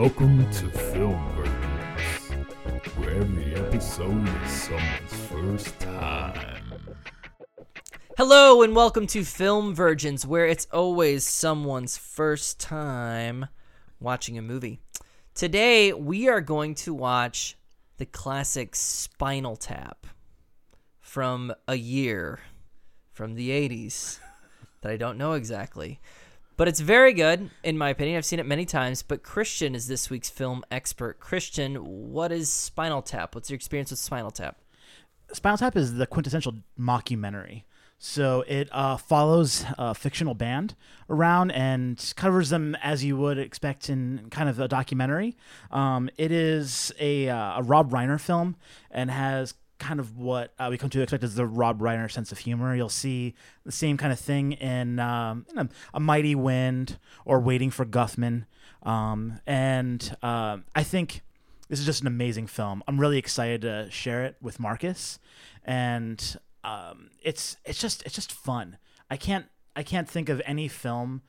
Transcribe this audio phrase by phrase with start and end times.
[0.00, 6.96] Welcome to Film Virgins, where every episode is someone's first time.
[8.16, 13.48] Hello and welcome to Film Virgins, where it's always someone's first time
[14.00, 14.80] watching a movie.
[15.34, 17.58] Today we are going to watch
[17.98, 20.06] the classic Spinal Tap
[20.98, 22.40] from a year
[23.12, 24.18] from the 80s
[24.80, 26.00] that I don't know exactly.
[26.60, 28.18] But it's very good, in my opinion.
[28.18, 29.02] I've seen it many times.
[29.02, 31.18] But Christian is this week's film expert.
[31.18, 31.76] Christian,
[32.12, 33.34] what is Spinal Tap?
[33.34, 34.58] What's your experience with Spinal Tap?
[35.32, 37.62] Spinal Tap is the quintessential mockumentary.
[37.96, 40.74] So it uh, follows a fictional band
[41.08, 45.38] around and covers them as you would expect in kind of a documentary.
[45.70, 48.56] Um, it is a, uh, a Rob Reiner film
[48.90, 52.30] and has kind of what uh, we come to expect is the Rob Reiner sense
[52.30, 52.76] of humor.
[52.76, 57.40] You'll see the same kind of thing in, um, in a, a, Mighty Wind or
[57.40, 58.44] Waiting for Guffman.
[58.84, 61.22] Um, and uh, I think
[61.68, 62.84] this is just an amazing film.
[62.86, 65.18] I'm really excited to share it with Marcus,
[65.64, 68.78] and um, it's it's just it's just fun.
[69.10, 71.22] I can't I can't think of any film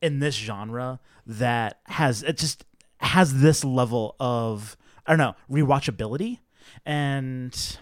[0.00, 2.64] in this genre that has it just
[2.98, 6.38] has this level of I don't know rewatchability
[6.84, 7.78] and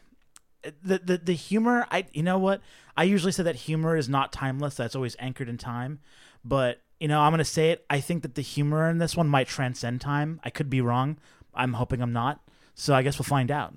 [0.83, 2.61] the the the humor I you know what?
[2.97, 4.75] I usually say that humor is not timeless.
[4.75, 6.01] That's always anchored in time.
[6.45, 7.85] But you know I'm gonna say it.
[7.89, 10.41] I think that the humor in this one might transcend time.
[10.45, 11.19] I could be wrong.
[11.55, 12.41] I'm hoping I'm not.
[12.75, 13.75] So I guess we'll find out.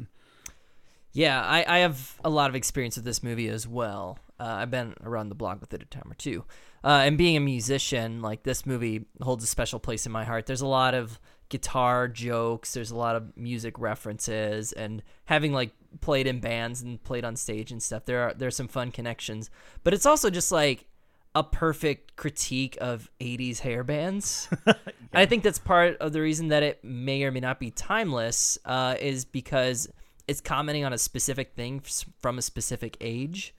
[1.13, 4.19] Yeah I, I have a lot of experience with this movie as well.
[4.39, 6.45] Uh, I've been around the block with it a time or two.
[6.83, 10.47] Uh, and being a musician like this movie holds a special place in my heart.
[10.47, 11.19] There's a lot of
[11.51, 12.73] guitar jokes.
[12.73, 17.35] There's a lot of music references and having like played in bands and played on
[17.35, 18.05] stage and stuff.
[18.05, 19.51] There are there's some fun connections,
[19.83, 20.87] but it's also just like
[21.35, 24.49] a perfect critique of 80s hair bands.
[24.67, 24.73] yeah.
[25.13, 28.57] I think that's part of the reason that it may or may not be timeless
[28.65, 29.87] uh, is because
[30.27, 31.81] it's commenting on a specific thing
[32.19, 33.53] from a specific age.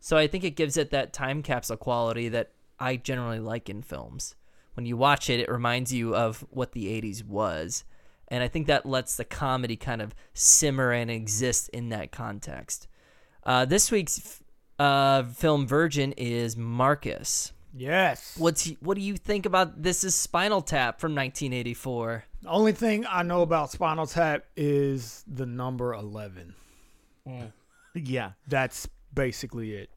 [0.00, 3.82] So I think it gives it that time capsule quality that I generally like in
[3.82, 4.34] films
[4.78, 7.82] when you watch it, it reminds you of what the 80s was.
[8.28, 12.86] And I think that lets the comedy kind of simmer and exist in that context.
[13.42, 14.40] Uh, this week's
[14.78, 17.52] uh, film Virgin is Marcus.
[17.74, 18.36] Yes.
[18.38, 20.04] What's what do you think about this?
[20.04, 22.22] Is Spinal Tap from 1984?
[22.42, 26.54] The only thing I know about Spinal Tap is the number 11.
[27.26, 27.52] Mm.
[27.94, 29.90] Yeah, that's basically it.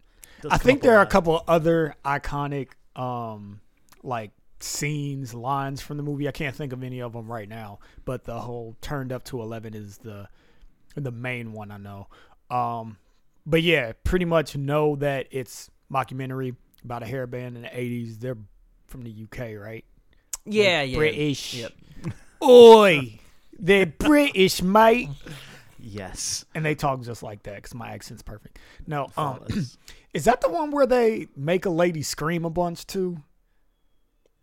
[0.49, 3.59] I think there are a couple other iconic, um,
[4.01, 4.31] like
[4.63, 6.27] scenes, lines from the movie.
[6.27, 9.41] I can't think of any of them right now, but the whole turned up to
[9.41, 10.27] 11 is the
[10.95, 12.07] the main one I know.
[12.49, 12.97] Um,
[13.45, 18.19] but yeah, pretty much know that it's mockumentary about a hair band in the 80s.
[18.19, 18.37] They're
[18.87, 19.85] from the UK, right?
[20.45, 20.97] Yeah, They're yeah.
[20.97, 21.53] British.
[21.53, 21.73] Yep.
[22.43, 23.19] Oi,
[23.57, 25.09] they're British, mate.
[25.83, 26.45] Yes.
[26.53, 28.59] And they talk just like that because my accent's perfect.
[28.85, 29.39] No, um,
[30.13, 33.17] is that the one where they make a lady scream a bunch too?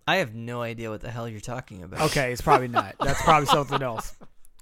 [0.09, 2.01] I have no idea what the hell you're talking about.
[2.01, 2.95] Okay, it's probably not.
[2.99, 4.15] That's probably something else.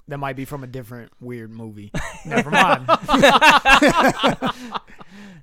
[0.08, 1.92] That might be from a different weird movie.
[2.26, 2.90] Never mind.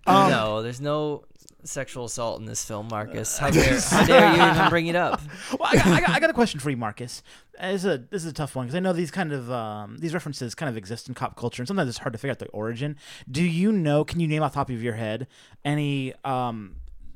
[0.06, 1.24] um, no, there's no
[1.64, 3.38] sexual assault in this film, Marcus.
[3.38, 5.22] How dare, how dare you even bring it up?
[5.58, 7.24] Well, I got, I, got, I got a question for you, Marcus.
[7.62, 10.00] This is a this is a tough one because I know these kind of um,
[10.00, 12.40] these references kind of exist in pop culture, and sometimes it's hard to figure out
[12.40, 12.98] the origin.
[13.32, 14.04] Do you know?
[14.04, 15.28] Can you name off the top of your head
[15.64, 16.76] any um,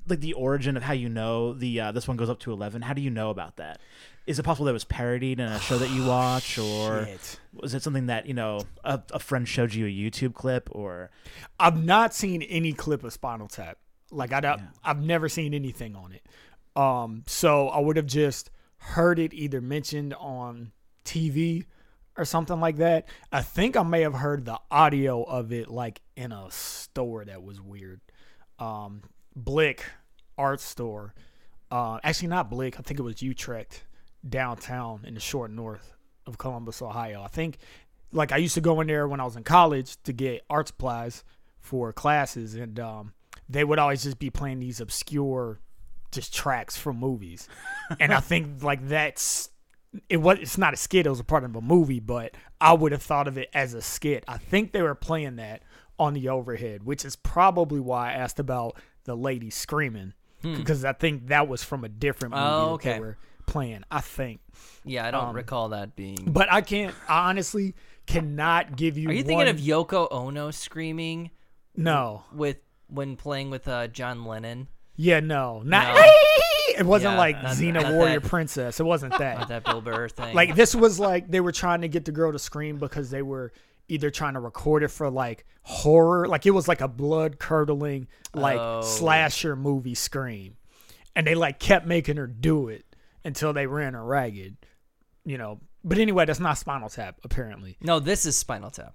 [0.09, 2.81] like the origin of how you know the uh, this one goes up to 11
[2.81, 3.79] how do you know about that?
[4.25, 7.39] Is it possible that it was parodied in a show that you watch or Shit.
[7.54, 11.09] was it something that you know a, a, friend showed you a youtube clip or?
[11.59, 13.77] I've not seen any clip of spinal tap.
[14.12, 14.57] Like I, yeah.
[14.83, 16.25] i've never seen anything on it.
[16.80, 20.71] Um so i would have just heard it either mentioned on
[21.03, 21.65] tv
[22.18, 23.07] or something like that.
[23.31, 27.44] I think i may have heard the audio of it like in a store that
[27.44, 28.01] was weird.
[28.60, 29.03] Um
[29.38, 29.86] Blick
[30.38, 31.13] art store.
[31.69, 32.80] Uh, actually, not Blick.
[32.80, 33.84] I think it was Utrecht
[34.28, 35.94] downtown in the short north
[36.25, 37.22] of Columbus, Ohio.
[37.22, 37.57] I think,
[38.12, 40.69] like, I used to go in there when I was in college to get art
[40.69, 41.24] supplies
[41.60, 43.13] for classes, and um,
[43.48, 45.60] they would always just be playing these obscure,
[46.12, 47.48] just tracks from movies.
[48.00, 49.50] and I think like that's
[50.10, 52.74] it was it's not a skit; it was a part of a movie, but I
[52.74, 54.24] would have thought of it as a skit.
[54.28, 55.63] I think they were playing that
[56.00, 60.13] on the overhead, which is probably why I asked about the lady screaming
[60.44, 60.56] hmm.
[60.56, 62.89] because I think that was from a different movie oh, okay.
[62.89, 63.18] that they were
[63.48, 63.83] playing.
[63.89, 64.42] I think.
[64.86, 66.19] Yeah, I don't um, recall that being.
[66.27, 66.94] But I can't.
[67.09, 67.74] I honestly
[68.06, 69.09] cannot give you.
[69.09, 71.31] Are you one, thinking of Yoko Ono screaming
[71.75, 72.24] No.
[72.31, 72.57] with
[72.88, 74.68] when playing with uh, John Lennon?
[74.95, 75.95] Yeah, no, not.
[75.95, 76.12] No.
[76.77, 78.30] It wasn't Yeah, like not- Xena not Warrior that.
[78.30, 78.80] Princess.
[78.80, 79.48] It wasn't that.
[79.48, 80.36] that Bill Burr thing.
[80.36, 83.24] like this was like they were trying to get the girl to scream because they
[83.24, 83.51] were
[83.88, 88.07] either trying to record it for like horror, like it was like a blood curdling
[88.34, 88.81] like Oh.
[88.81, 90.57] slasher movie scream,
[91.16, 92.86] and they like kept making her do it
[93.25, 94.57] until they ran her ragged,
[95.25, 95.60] you know.
[95.84, 97.78] But anyway, that's not Spinal Tap apparently.
[97.81, 98.94] no, this is Spinal Tap.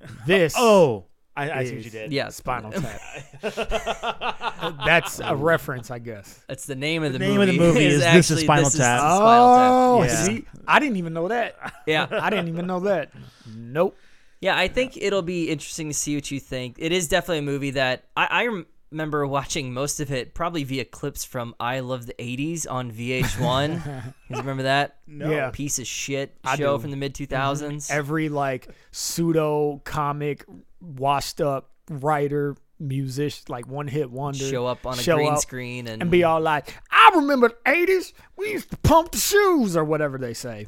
[0.26, 1.06] This Oh,
[1.36, 2.12] I, I see what you did.
[2.12, 3.00] Yeah, Spinal Tap.
[4.84, 6.40] That's a reference, I guess.
[6.46, 7.50] That's the name of the, The name movie.
[7.52, 8.98] of the movie is actually This Is Spinal This Tap.
[9.00, 10.14] Spinal Oh, Yeah.
[10.24, 11.56] see, I didn't even know that.
[11.86, 12.06] Yeah.
[12.10, 13.10] I didn't even know that.
[13.54, 13.96] Nope.
[14.42, 16.76] Yeah, I think it'll be interesting to see what you think.
[16.80, 20.84] It is definitely a movie that I, I remember watching most of it probably via
[20.84, 24.14] clips from I Love the 80s on VH1.
[24.28, 24.96] you remember that?
[25.06, 25.30] No.
[25.30, 25.50] Yeah.
[25.50, 27.32] Piece of shit I show from the mid mm-hmm.
[27.32, 27.88] 2000s.
[27.88, 30.44] Every like pseudo comic,
[30.80, 35.38] washed up writer, musician, like one hit wonder, Show up on a show green up
[35.38, 38.12] screen and, and be all like, "I remember the '80s.
[38.36, 40.66] We used to pump the shoes or whatever they say."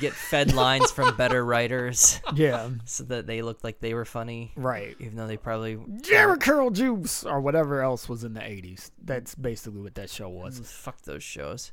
[0.00, 4.52] Get fed lines from better writers Yeah, so that they looked like they were funny,
[4.56, 4.96] right.
[4.98, 8.90] even though they probably Jheri Curl Juice or whatever else was in the '80s.
[9.02, 10.60] That's basically what that show was.
[10.60, 11.72] Mm, fuck those shows.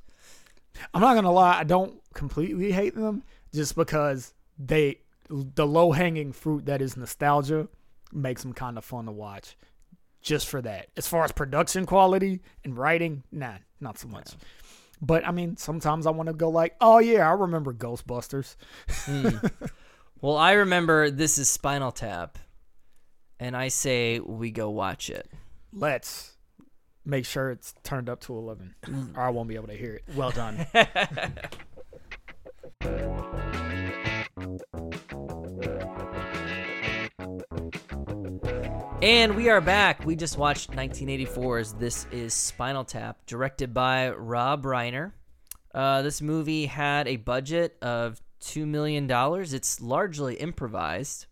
[0.93, 3.23] I'm not gonna lie, I don't completely hate them
[3.53, 4.99] just because they
[5.29, 7.67] the low hanging fruit that is nostalgia
[8.11, 9.57] makes them kind of fun to watch.
[10.21, 10.87] Just for that.
[10.97, 14.31] As far as production quality and writing, nah, not so much.
[15.05, 18.55] But I mean, sometimes I want to go like, oh yeah, I remember Ghostbusters.
[18.89, 19.29] Hmm.
[20.21, 22.39] Well, I remember this is Spinal Tap,
[23.39, 25.29] and I say we go watch it.
[25.71, 26.31] Let's
[27.05, 28.73] make sure it's turned up to eleven,
[29.15, 30.03] or I won't be able to hear it.
[30.15, 30.65] Well done.
[39.05, 40.03] And we are back.
[40.03, 45.11] We just watched 1984's This Is Spinal Tap, directed by Rob Reiner.
[45.75, 49.07] Uh, this movie had a budget of $2 million.
[49.53, 51.27] It's largely improvised.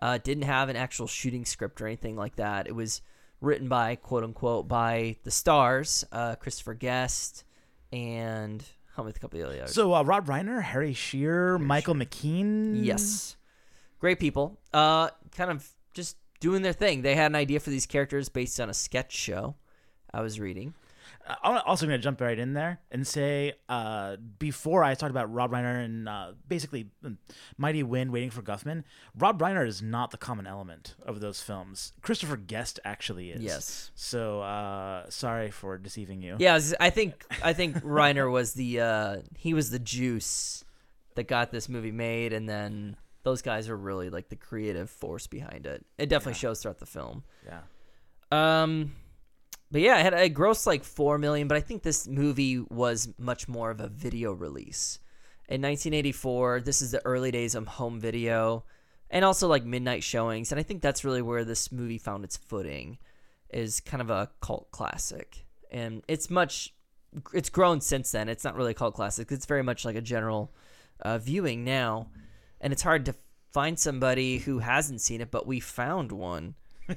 [0.00, 2.68] Uh, didn't have an actual shooting script or anything like that.
[2.68, 3.02] It was
[3.40, 7.42] written by, quote unquote, by the stars, uh, Christopher Guest,
[7.92, 8.62] and
[8.94, 9.74] how many a couple of the others?
[9.74, 12.84] so uh, Rob Reiner, Harry Shearer, Michael McKean.
[12.84, 13.34] Yes.
[13.98, 14.60] Great people.
[14.72, 17.02] Uh kind of just doing their thing.
[17.02, 19.54] They had an idea for these characters based on a sketch show
[20.12, 20.74] I was reading.
[21.26, 25.10] Uh, I'm also going to jump right in there and say uh, before I talked
[25.10, 27.18] about Rob Reiner and uh, basically um,
[27.58, 28.84] Mighty Wind, Waiting for Guffman,
[29.16, 31.92] Rob Reiner is not the common element of those films.
[32.00, 33.42] Christopher Guest actually is.
[33.42, 33.90] Yes.
[33.94, 36.36] So uh, sorry for deceiving you.
[36.38, 40.64] Yeah, I I think I think Reiner was the uh he was the juice
[41.16, 45.26] that got this movie made and then those guys are really like the creative force
[45.26, 45.84] behind it.
[45.98, 47.24] It definitely shows throughout the film.
[47.44, 47.60] Yeah.
[48.32, 48.92] Um,
[49.70, 51.48] but yeah, it had a gross like four million.
[51.48, 54.98] But I think this movie was much more of a video release.
[55.48, 58.64] In 1984, this is the early days of home video,
[59.10, 60.52] and also like midnight showings.
[60.52, 62.98] And I think that's really where this movie found its footing,
[63.52, 65.44] is kind of a cult classic.
[65.70, 66.72] And it's much,
[67.34, 68.28] it's grown since then.
[68.28, 69.30] It's not really a cult classic.
[69.32, 70.52] It's very much like a general
[71.02, 72.08] uh, viewing now,
[72.60, 73.14] and it's hard to
[73.52, 75.30] find somebody who hasn't seen it.
[75.30, 76.54] But we found one.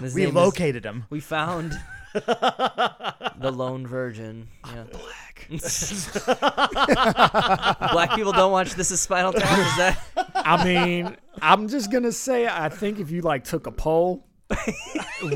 [0.00, 1.04] We name is- located him.
[1.10, 1.72] we found
[2.14, 4.48] the lone virgin.
[4.66, 4.84] Yeah.
[4.84, 5.48] Black.
[7.92, 9.58] Black people don't watch This Is Spinal Tap.
[9.58, 9.98] Is that?
[10.34, 14.26] I mean, I'm just gonna say, I think if you like took a poll,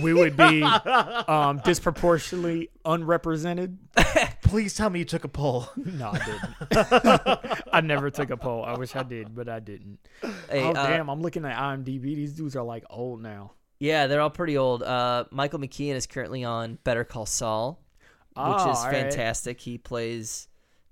[0.02, 3.78] we would be um, disproportionately unrepresented.
[4.48, 5.68] Please tell me you took a poll.
[5.76, 7.64] No, I didn't.
[7.72, 8.64] I never took a poll.
[8.64, 9.98] I wish I did, but I didn't.
[10.50, 11.08] Hey, oh uh, damn!
[11.08, 12.02] I'm looking at IMDb.
[12.02, 13.52] These dudes are like old now.
[13.78, 14.82] Yeah, they're all pretty old.
[14.82, 17.80] Uh, Michael McKean is currently on Better Call Saul,
[18.30, 18.92] which Oh, is all right.
[18.92, 19.60] fantastic.
[19.60, 20.48] He plays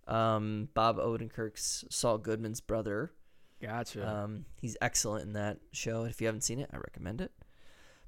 [0.07, 3.13] um, Bob Odenkirk's Saul Goodman's brother.
[3.61, 4.07] Gotcha.
[4.09, 6.05] Um, he's excellent in that show.
[6.05, 7.33] If you haven't seen it, I recommend it.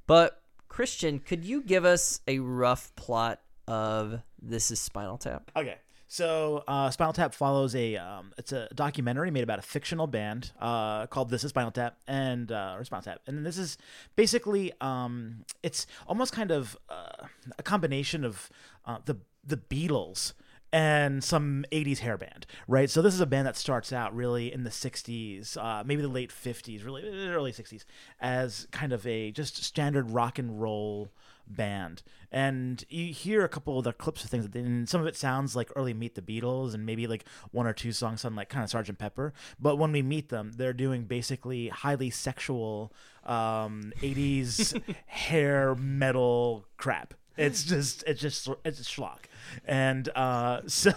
[0.06, 5.50] But Christian, could you give us a rough plot of This Is Spinal Tap?
[5.54, 5.76] Okay.
[6.10, 10.52] So, uh, Spinal Tap follows a um, it's a documentary made about a fictional band
[10.58, 13.76] uh, called This Is Spinal Tap and uh, or Spinal Tap, and this is
[14.16, 17.26] basically um, it's almost kind of uh,
[17.58, 18.48] a combination of
[18.86, 20.32] uh, the the Beatles
[20.72, 22.90] and some 80s hair band, right?
[22.90, 26.08] So this is a band that starts out really in the 60s, uh, maybe the
[26.08, 27.84] late 50s, really early 60s,
[28.20, 31.08] as kind of a just standard rock and roll
[31.48, 32.02] band.
[32.30, 35.06] And you hear a couple of the clips of things, that they, and some of
[35.06, 38.36] it sounds like early Meet the Beatles, and maybe like one or two songs sound
[38.36, 39.32] like kind of Sergeant Pepper.
[39.58, 42.92] But when we meet them, they're doing basically highly sexual
[43.24, 47.14] um, 80s hair metal crap.
[47.36, 49.20] It's just, it's just, it's a schlock.
[49.64, 50.92] And uh, so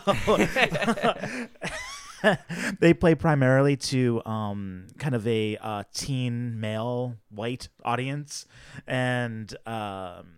[2.79, 8.46] they play primarily to um, kind of a uh, teen male white audience,
[8.88, 10.34] and um,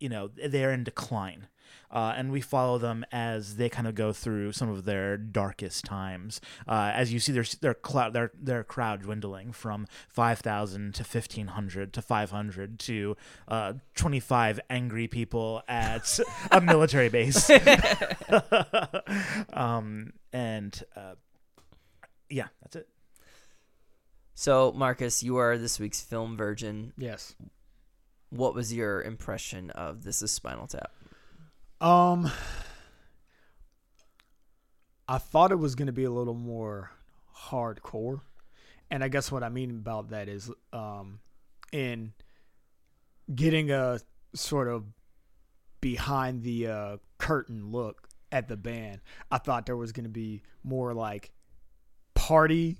[0.00, 1.48] you know they're in decline.
[1.88, 5.84] Uh, and we follow them as they kind of go through some of their darkest
[5.84, 6.40] times.
[6.66, 11.04] Uh, as you see, their their cloud their their crowd dwindling from five thousand to
[11.04, 16.18] fifteen hundred to five hundred to uh, twenty five angry people at
[16.50, 17.48] a military base.
[19.52, 21.14] um, and uh,
[22.28, 22.88] yeah, that's it.
[24.34, 26.92] So, Marcus, you are this week's film virgin.
[26.98, 27.34] Yes.
[28.30, 30.92] What was your impression of This is Spinal Tap?
[31.80, 32.30] Um,
[35.08, 36.90] I thought it was going to be a little more
[37.48, 38.20] hardcore,
[38.90, 41.20] and I guess what I mean about that is, um,
[41.72, 42.12] in
[43.32, 44.00] getting a
[44.34, 44.84] sort of
[45.80, 50.42] behind the uh, curtain look at the band, I thought there was going to be
[50.64, 51.30] more like
[52.14, 52.78] party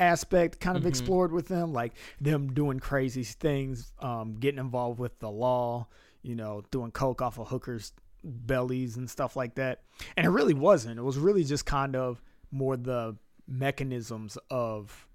[0.00, 0.88] aspect kind of Mhm.
[0.88, 5.86] explored with them, like them doing crazy things, um, getting involved with the law,
[6.22, 7.92] you know, doing coke off of hookers'
[8.24, 9.82] bellies and stuff like that.
[10.16, 10.98] And it really wasn't.
[10.98, 13.16] It was really just kind of more the
[13.46, 15.06] mechanisms of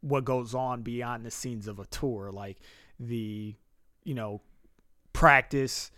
[0.00, 2.58] what goes on behind the scenes of a tour, like
[2.98, 3.54] the,
[4.04, 4.40] you know,
[5.12, 5.90] practice,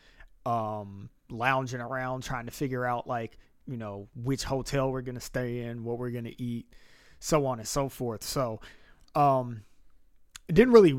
[0.46, 5.60] um, lounging around trying to figure out like, you know, which hotel we're gonna stay
[5.60, 6.66] in, what we're gonna eat,
[7.22, 8.24] so on and so forth.
[8.24, 8.60] So,
[9.14, 9.62] um,
[10.48, 10.98] it didn't really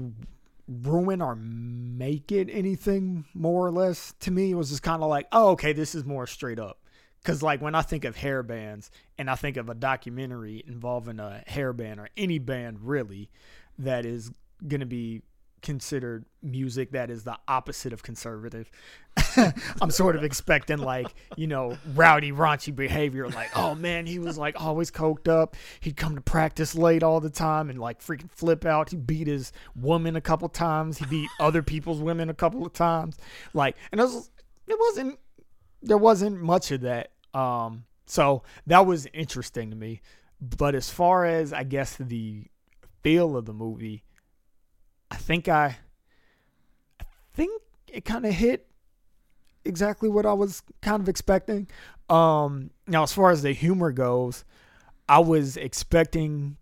[0.68, 4.52] ruin or make it anything more or less to me.
[4.52, 6.80] It was just kind of like, oh, okay, this is more straight up.
[7.22, 11.20] Because, like, when I think of hair bands and I think of a documentary involving
[11.20, 13.30] a hair band or any band really
[13.78, 14.32] that is
[14.66, 15.24] going to be
[15.64, 18.70] considered music that is the opposite of conservative,
[19.82, 23.28] I'm sort of expecting, like, you know, rowdy, raunchy behavior.
[23.28, 25.56] Like, oh man, he was like always coked up.
[25.80, 28.92] He'd come to practice late all the time and like freaking flip out.
[28.92, 31.00] He beat his woman a couple times.
[31.00, 33.18] He beat other people's women a couple of times.
[33.54, 34.30] Like, and it was,
[34.68, 35.20] it wasn't,
[35.82, 37.12] there wasn't much of that.
[37.34, 40.02] Um, so that was interesting to me.
[40.40, 42.44] But as far as I guess the
[43.02, 44.04] feel of the movie,
[45.24, 45.78] think I,
[47.00, 47.62] I think
[47.92, 48.68] it kind of hit
[49.66, 51.68] exactly what I was kind of expecting.
[52.10, 54.44] Um, now, as far as the humor goes,
[55.08, 56.58] I was expecting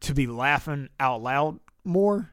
[0.00, 2.32] to be laughing out loud more,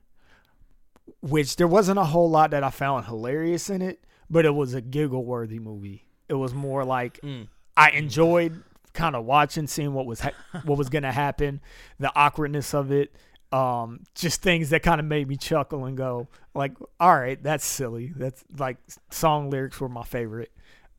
[1.22, 4.74] which there wasn't a whole lot that I found hilarious in it, but it was
[4.74, 6.06] a giggle worthy movie.
[6.28, 7.48] It was more like Mm.
[7.75, 8.63] I enjoyed
[8.94, 10.32] kind of watching, seeing what was ha-
[10.63, 11.62] what was gonna happen,
[12.00, 13.16] the awkwardness of it,
[13.51, 17.65] um, just things that kind of made me chuckle and go like, all right, that's
[17.65, 18.13] silly.
[18.15, 18.77] That's like
[19.10, 20.51] song lyrics were my favorite.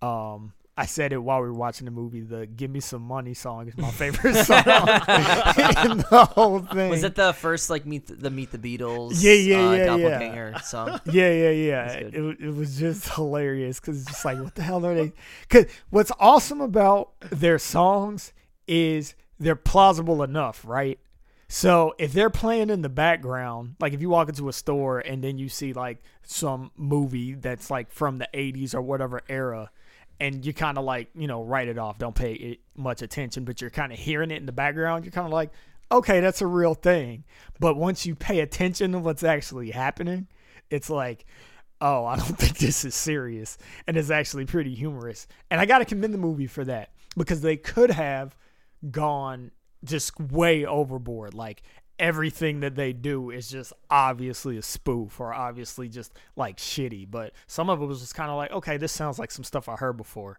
[0.03, 2.23] Um, I said it while we were watching the movie.
[2.23, 6.89] The "Give Me Some Money" song is my favorite song in the whole thing.
[6.89, 9.23] Was it the first like meet the, the Meet the Beatles?
[9.23, 10.61] Yeah, yeah, uh, yeah, yeah.
[10.61, 10.99] song.
[11.13, 11.87] Yeah, yeah, yeah.
[11.87, 15.13] That's It, it was just hilarious because it's just like, what the hell are they?
[15.43, 18.33] Because what's awesome about their songs
[18.67, 20.99] is they're plausible enough, right?
[21.53, 25.23] So if they're playing in the background, like if you walk into a store and
[25.23, 29.69] then you see like some movie that's like from the 80s or whatever era,
[30.21, 33.45] and you kind of like, you know, write it off, don't pay it much attention,
[33.45, 35.51] but you're kind of hearing it in the background, you're kind of like,
[35.91, 37.25] okay, that's a real thing.
[37.59, 40.29] But once you pay attention to what's actually happening,
[40.71, 41.27] it's like,
[41.81, 43.59] oh, I don't think this is serious.
[43.89, 45.27] And it's actually pretty humorous.
[45.51, 48.37] And I got to commend the movie for that because they could have
[48.89, 49.51] gone
[49.85, 51.35] just way overboard.
[51.35, 51.63] Like
[51.99, 57.11] everything that they do is just obviously a spoof or obviously just like shitty.
[57.11, 59.69] But some of it was just kind of like, okay, this sounds like some stuff
[59.69, 60.39] I heard before.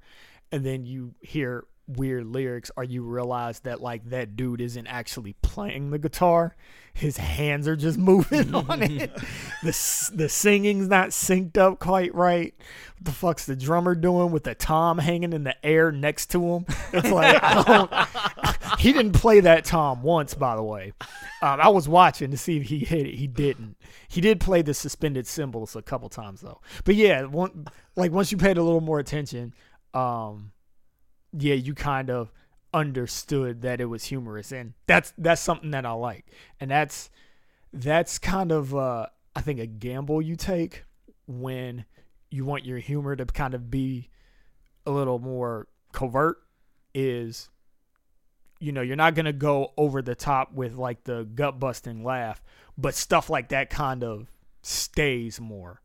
[0.51, 5.33] And then you hear weird lyrics or you realize that like that dude isn't actually
[5.41, 6.55] playing the guitar
[6.93, 9.13] his hands are just moving on it
[9.63, 12.53] the the singing's not synced up quite right
[12.95, 16.41] what the fuck's the drummer doing with the tom hanging in the air next to
[16.53, 17.91] him it's like I don't,
[18.82, 20.94] he didn't play that tom once by the way.
[21.44, 23.16] Um, i was watching to see if he hit it.
[23.16, 23.76] He didn't.
[24.08, 26.62] He did play the suspended cymbals a couple times though.
[26.84, 29.54] But yeah one, like once you paid a little more attention
[29.94, 30.52] um
[31.34, 32.32] yeah, you kind of
[32.74, 36.26] understood that it was humorous, and that's that's something that I like,
[36.60, 37.10] and that's
[37.74, 40.84] that's kind of uh, I think a gamble you take
[41.28, 41.86] when
[42.30, 44.10] you want your humor to kind of be
[44.86, 46.38] a little more covert
[46.94, 47.50] is
[48.62, 52.03] you know, you're not going to go over the top with like the gut busting
[52.03, 52.41] laugh,
[52.77, 55.82] but stuff like that kind of stays more.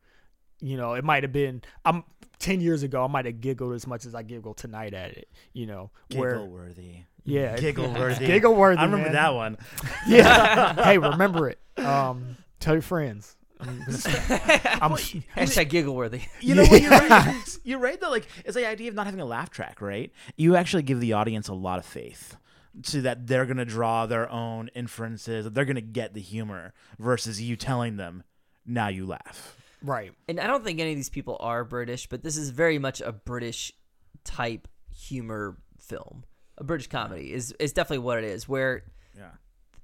[0.60, 2.04] You know, it might have been I'm
[2.38, 5.28] 10 years ago I might have giggled as much as I giggle tonight at it,
[5.52, 6.96] you know, where Giggle worthy.
[7.24, 8.26] yeah, Giggle worthy.
[8.26, 8.78] Giggle worthy.
[8.80, 9.12] I remember man.
[9.14, 9.58] that one.
[10.06, 10.74] Yeah.
[10.84, 11.58] hey, remember it.
[11.78, 13.36] Um, tell your friends.
[13.58, 14.10] I'm gonna say-
[14.64, 16.22] I'm- Hashtag giggleworthy.
[16.40, 16.80] You know what?
[16.82, 17.58] You're right.
[17.64, 18.10] You're right though.
[18.10, 20.12] Like it's the idea of not having a laugh track, right?
[20.36, 22.36] You actually give the audience a lot of faith,
[22.82, 25.44] so that they're gonna draw their own inferences.
[25.44, 28.22] that They're gonna get the humor versus you telling them,
[28.64, 30.12] "Now you laugh." right.
[30.28, 33.00] And I don't think any of these people are British, but this is very much
[33.00, 33.72] a British
[34.24, 36.24] type humor film.
[36.58, 38.84] A British comedy is is definitely what it is, where
[39.16, 39.32] Yeah.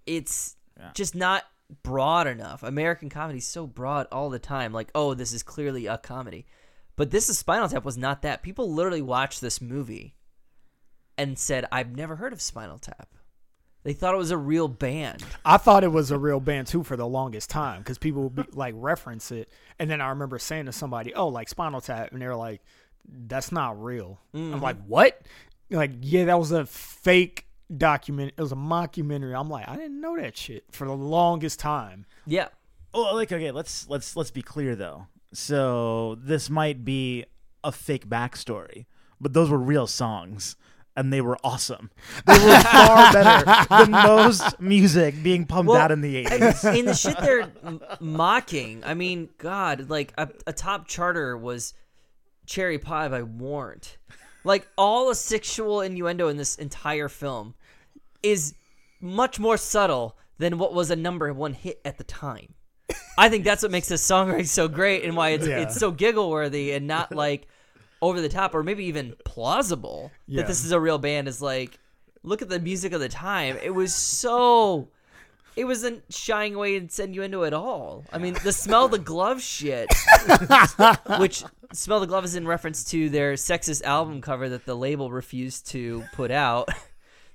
[0.07, 0.91] it's Yeah.
[0.95, 1.45] just not
[1.83, 2.63] broad enough.
[2.63, 4.73] American comedy is so broad all the time.
[4.73, 6.47] Like, oh, this is clearly a comedy.
[6.97, 8.43] But this is Spinal Tap was not that.
[8.43, 10.15] People literally watched this movie
[11.23, 13.09] and said, I've never heard of Spinal Tap.
[13.85, 15.25] They thought it was a real band.
[15.45, 18.35] I thought it was a real band too for the longest time because people would
[18.35, 19.49] be, like reference it,
[19.79, 22.61] and then I remember saying to somebody, "Oh, like Spinal Tap," and they're like,
[23.09, 24.63] "That's not real." I'm mm-hmm.
[24.63, 25.21] like, "What?"
[25.69, 28.35] Like, yeah, that was a fake document.
[28.37, 29.39] It was a mockumentary.
[29.39, 32.07] I'm like, I didn't know that shit for the longest time.
[32.27, 32.49] Yeah.
[32.95, 35.07] Oh, like okay, let's let's let's be clear though.
[35.33, 37.25] So this might be
[37.65, 38.87] a fake backstory,
[39.21, 40.57] but those were real songs,
[40.97, 41.91] and they were awesome.
[42.27, 46.65] They were far better than most music being pumped Well, out in the eighties.
[46.65, 51.75] in the shit they're m- mocking, I mean, God, like a, a top charter was
[52.47, 53.97] Cherry Pie by Warrant.
[54.45, 57.55] Like all the sexual innuendo in this entire film
[58.23, 58.55] is
[59.01, 62.55] much more subtle than what was a number one hit at the time.
[63.17, 65.61] I think that's what makes this songwriting so great and why it's Yeah.
[65.61, 67.47] it's so giggle worthy and not like
[68.03, 70.43] over the top or maybe even plausible Yeah.
[70.43, 71.79] that this is a real band is like
[72.25, 73.57] look at the music of the time.
[73.63, 74.89] It was so
[75.57, 78.05] it wasn't shying away and send you into it all.
[78.13, 79.93] I mean, the smell the glove shit,
[81.19, 85.11] which smell the glove is in reference to their sexist album cover that the label
[85.11, 86.69] refused to put out.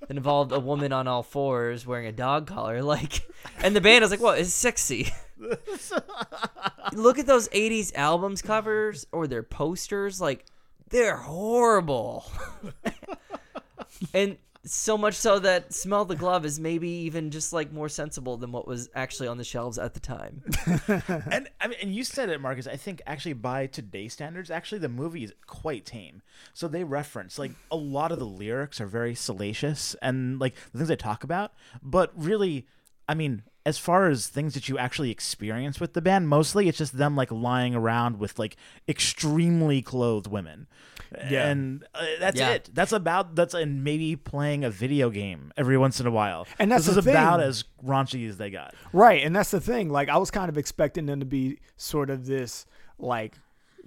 [0.00, 3.22] That involved a woman on all fours wearing a dog collar, like,
[3.58, 5.12] and the band was like, "What is sexy?"
[6.92, 10.44] Look at those '80s albums covers or their posters, like,
[10.90, 12.30] they're horrible.
[14.14, 18.36] and so much so that smell the glove is maybe even just like more sensible
[18.36, 20.42] than what was actually on the shelves at the time
[21.30, 22.66] and I mean, and you said it, Marcus.
[22.66, 26.22] I think actually by today's standards, actually the movie is quite tame.
[26.52, 30.78] So they reference like a lot of the lyrics are very salacious and like the
[30.78, 32.66] things they talk about, but really,
[33.08, 36.78] I mean, as far as things that you actually experience with the band, mostly it's
[36.78, 38.56] just them like lying around with like
[38.88, 40.66] extremely clothed women.
[41.30, 41.48] Yeah.
[41.48, 42.50] and uh, that's Yeah.
[42.50, 42.70] it.
[42.74, 46.46] That's about that's and maybe playing a video game every once in a while.
[46.58, 48.74] And that's this the is about as raunchy as they got.
[48.92, 49.88] Right, and that's the thing.
[49.88, 52.66] Like I was kind of expecting them to be sort of this
[52.98, 53.36] like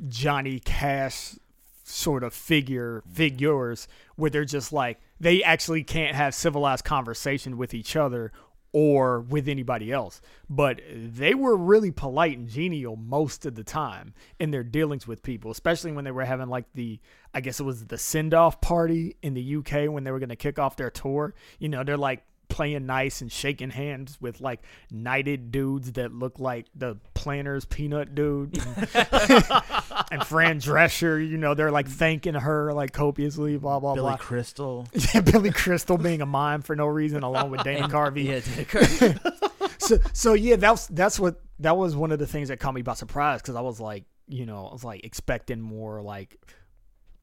[0.07, 1.35] Johnny Cash
[1.83, 7.73] sort of figure figures where they're just like they actually can't have civilized conversation with
[7.73, 8.31] each other
[8.73, 10.21] or with anybody else.
[10.49, 15.23] But they were really polite and genial most of the time in their dealings with
[15.23, 16.99] people, especially when they were having like the
[17.33, 20.29] I guess it was the send off party in the UK when they were going
[20.29, 21.33] to kick off their tour.
[21.59, 24.59] You know, they're like playing nice and shaking hands with like
[24.91, 28.87] knighted dudes that look like the Planters peanut dude and,
[30.27, 34.17] Fran Drescher, you know, they're like thanking her like copiously, blah blah Billy blah.
[34.17, 34.87] Crystal.
[35.25, 38.25] Billy Crystal being a mime for no reason, along with Dana Carvey.
[38.25, 38.65] yeah Dana
[39.19, 39.81] Carvey.
[39.81, 42.81] So, so yeah, that's that's what that was one of the things that caught me
[42.81, 46.37] by surprise because I was like, you know, I was like expecting more like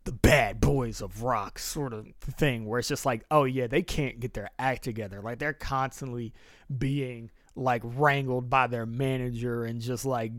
[0.08, 3.82] the bad boys of rock sort of thing where it's just like, oh yeah, they
[3.82, 5.20] can't get their act together.
[5.20, 6.32] Like they're constantly
[6.78, 10.32] being like wrangled by their manager and just like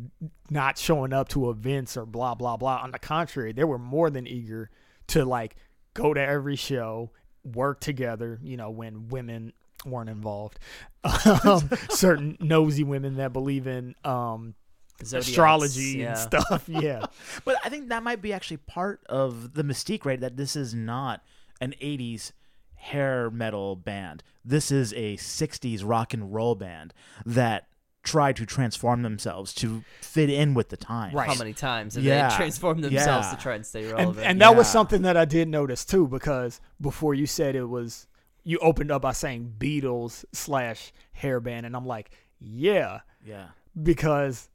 [0.50, 2.80] not showing up to events or blah blah blah.
[2.82, 4.72] On the contrary, they were more than eager
[5.10, 5.56] to like
[5.94, 7.12] go to every show,
[7.44, 9.54] work together, you know, when women
[9.86, 10.58] weren't involved.
[11.46, 14.56] Um, certain nosy women that believe in um
[15.04, 16.10] Zodiacs, astrology yeah.
[16.10, 16.66] and stuff.
[16.70, 17.06] Yeah.
[17.46, 20.20] But I think that might be actually part of the mystique, right?
[20.20, 21.22] That this is not
[21.62, 22.32] an 80s
[22.76, 24.24] hair metal band.
[24.46, 26.94] This is a 60s rock and roll band
[27.26, 27.68] that
[28.04, 31.14] tried to transform themselves to fit in with the time.
[31.14, 31.28] Right.
[31.28, 32.30] How many times have Yeah.
[32.30, 33.36] they transformed themselves Yeah.
[33.36, 34.26] to try and stay and, relevant?
[34.26, 38.08] and that was something that I did notice too, because before you said it was,
[38.46, 43.48] you opened up by saying Beatles slash hair band, and I'm like, yeah, Yeah.
[43.84, 44.50] because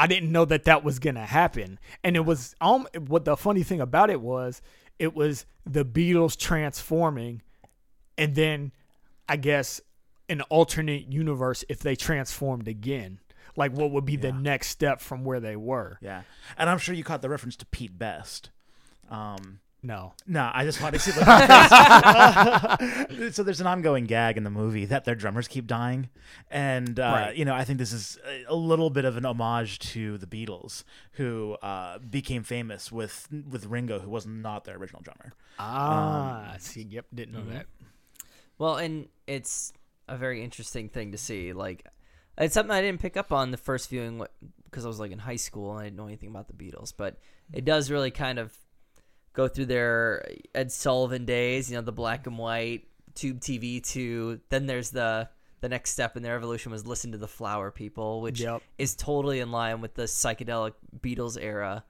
[0.00, 1.78] I didn't know that that was gonna happen.
[2.02, 4.62] And it was um what the funny thing about it was
[4.98, 7.42] it was the Beatles transforming,
[8.16, 8.72] and then
[9.28, 9.82] I guess
[10.30, 13.20] an alternate universe if they transformed again.
[13.56, 15.98] Like what would be the next step from where they were?
[16.00, 16.22] Yeah,
[16.56, 18.48] and I'm sure you caught the reference to Pete Best.
[19.10, 20.12] Um, No.
[20.26, 21.10] no, I just want to see.
[21.18, 21.32] Like,
[23.32, 26.10] so there's an ongoing gag in the movie that their drummers keep dying,
[26.50, 27.36] and uh, Right.
[27.36, 30.84] you know I think this is a- little bit of an homage to the Beatles,
[31.12, 35.32] who uh, became famous with with Ringo, who was not their original drummer.
[35.58, 37.66] Ah, see, yep, didn't know that.
[38.58, 39.72] Well, and it's
[40.08, 41.52] a very interesting thing to see.
[41.54, 41.86] Like,
[42.36, 44.22] it's something I didn't pick up on the first viewing
[44.64, 46.92] because I was like in high school and I didn't know anything about the Beatles.
[46.94, 47.16] But
[47.52, 48.52] it does really kind of
[49.32, 54.40] go through their Ed Sullivan days, you know, the black and white tube TV to
[54.50, 55.28] then there's the
[55.60, 58.62] the next step in their evolution was listen to the Flower People, which Yep.
[58.78, 61.84] is totally in line with the psychedelic Beatles era.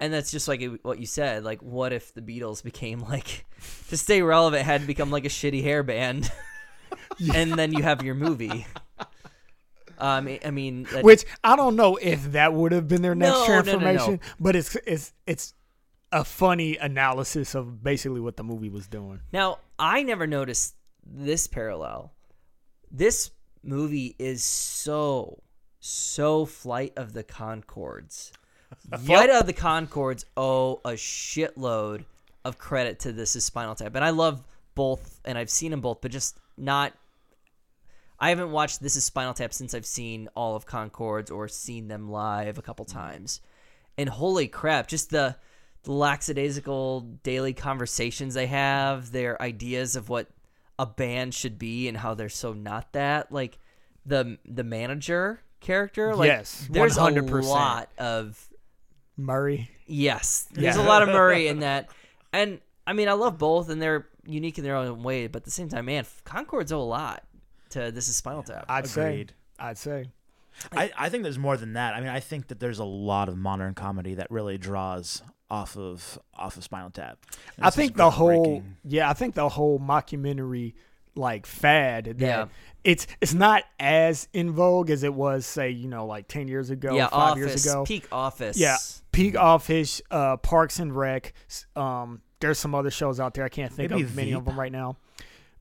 [0.00, 1.44] And that's just like what you said.
[1.44, 3.46] Like, what if the Beatles became like
[3.88, 6.30] to stay relevant had to become like a shitty hair band,
[7.34, 8.66] and then you have your movie.
[9.96, 13.30] Um, I mean, that- Which I don't know if that would have been their next
[13.30, 13.62] No, no, no, no.
[13.62, 15.54] transformation, but it's it's it's
[16.14, 19.20] a funny analysis of basically what the movie was doing.
[19.32, 22.12] Now, I never noticed this parallel.
[22.88, 23.32] This
[23.64, 25.42] movie is so,
[25.80, 28.30] so Flight of the Conchords.
[29.04, 32.04] Flight of the Conchords owe a shitload
[32.44, 33.96] of credit to this is Spinal Tap.
[33.96, 34.44] And I love
[34.76, 36.92] both, and I've seen them both, but just not.
[38.20, 41.88] I haven't watched This is Spinal Tap since I've seen all of Conchords or seen
[41.88, 43.40] them live a couple times.
[43.98, 45.34] And holy crap, just the
[45.84, 50.28] the lackadaisical daily conversations they have, their ideas of what
[50.78, 53.30] a band should be and how they're so not that.
[53.30, 53.58] Like
[54.04, 57.44] the the manager character, like Yes, there's a 100%.
[57.44, 58.48] lot of
[59.16, 59.70] Murray.
[59.86, 60.82] yes, there's Yeah.
[60.82, 61.88] a lot of Murray in that,
[62.32, 65.44] and I mean I love both and they're unique in their own way, but at
[65.44, 67.22] the same time, man, Conchords owe a lot
[67.70, 68.64] to this is Spinal Tap.
[68.68, 69.30] I'd Agreed.
[69.30, 69.34] say.
[69.58, 70.06] I'd say.
[70.72, 71.94] I, I think there's more than that.
[71.94, 75.76] I mean, I think that there's a lot of modern comedy that really draws off
[75.76, 77.18] of off of Spinal Tap.
[77.56, 80.74] And I think the whole yeah, I think the whole mockumentary
[81.16, 82.46] like fad that Yeah.
[82.82, 86.70] it's it's not as in vogue as it was say you know like ten years
[86.70, 87.84] ago, yeah, five Office, years ago.
[87.84, 88.56] peak Office.
[88.58, 88.76] Yeah,
[89.12, 91.32] peak office, uh, Parks and Rec.
[91.76, 93.44] Um, there's some other shows out there.
[93.44, 94.96] I can't think Maybe of many of them right now.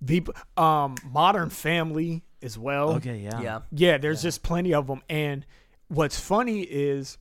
[0.01, 0.27] Veep,
[0.59, 2.93] um, Modern Family as well.
[2.95, 3.59] Okay, yeah, yeah.
[3.71, 5.01] Yeah, there's just plenty of them.
[5.07, 5.45] And
[5.87, 7.17] what's funny is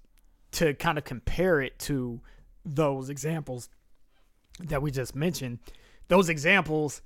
[0.52, 2.20] to kind of compare it to
[2.64, 3.68] those examples
[4.60, 5.58] that we just mentioned.
[6.08, 7.02] Those examples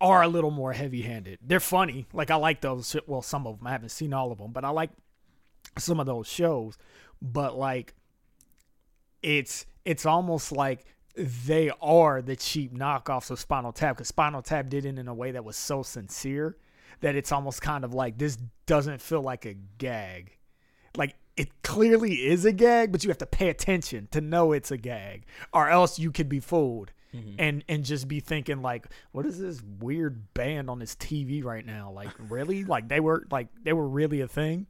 [0.00, 1.38] are a little more heavy-handed.
[1.42, 2.06] They're funny.
[2.12, 2.96] Like I like those.
[3.06, 3.66] Well, some of them.
[3.66, 4.90] I haven't seen all of them, but I like
[5.78, 6.76] some of those shows.
[7.22, 7.94] But like,
[9.22, 10.84] it's it's almost like
[11.16, 15.14] they are the cheap knockoffs of Spinal Tap because Spinal Tap did it in a
[15.14, 16.56] way that was so sincere
[17.00, 18.36] that it's almost kind of like this
[18.66, 20.36] doesn't feel like a gag.
[20.96, 24.70] Like it clearly is a gag, but you have to pay attention to know it's
[24.70, 26.92] a gag, or else you could be fooled
[27.38, 31.64] and and just be thinking like, what is this weird band on this TV right
[31.64, 31.92] now?
[31.92, 32.64] Like really?
[32.64, 34.66] like they were like they were really a thing,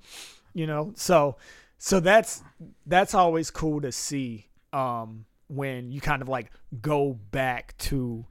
[0.52, 0.92] you know?
[0.96, 1.36] So
[1.78, 2.42] so that's
[2.86, 6.50] that's always cool to see um when you kind of like
[6.80, 8.26] go back to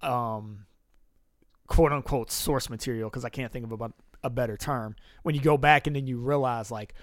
[0.00, 0.66] um
[1.66, 3.92] quote unquote source material because I can't think of a,
[4.24, 4.96] a better term.
[5.22, 6.94] When you go back and then you realize like,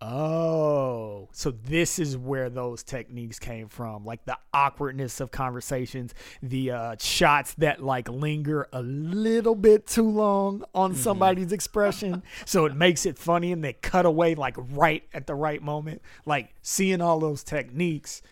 [0.00, 6.70] oh, so this is where those techniques came from, like the awkwardness of conversations, the
[6.70, 12.74] uh, shots that like linger a little bit too long on somebody's expression, so it
[12.74, 16.02] makes it funny, and they cut away like right at the right moment.
[16.24, 18.22] Like seeing all those techniques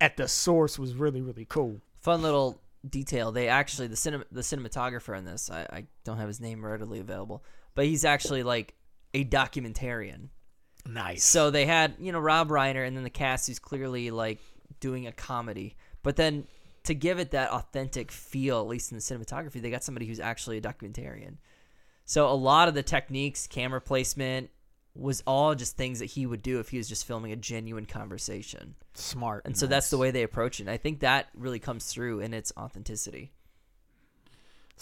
[0.00, 1.80] at the source was really really cool.
[2.00, 3.32] fun little detail.
[3.32, 5.50] They actually the cinema the cinematographer in this.
[5.50, 7.44] I, I don't have his name readily available,
[7.74, 8.74] but he's actually like
[9.14, 10.28] a documentarian.
[10.86, 11.24] Nice.
[11.24, 14.38] So they had you know Rob Reiner and then the cast who's clearly like
[14.80, 16.46] doing a comedy, but then
[16.84, 20.20] to give it that authentic feel, at least in the cinematography, they got somebody who's
[20.20, 21.36] actually a documentarian.
[22.04, 24.50] So a lot of the techniques, camera placement,
[24.94, 27.86] was all just things that he would do if he was just filming a genuine
[27.86, 28.74] conversation.
[28.94, 29.42] smart.
[29.44, 30.64] And so that's the way they approach it.
[30.64, 33.32] And I think that really comes through in its authenticity.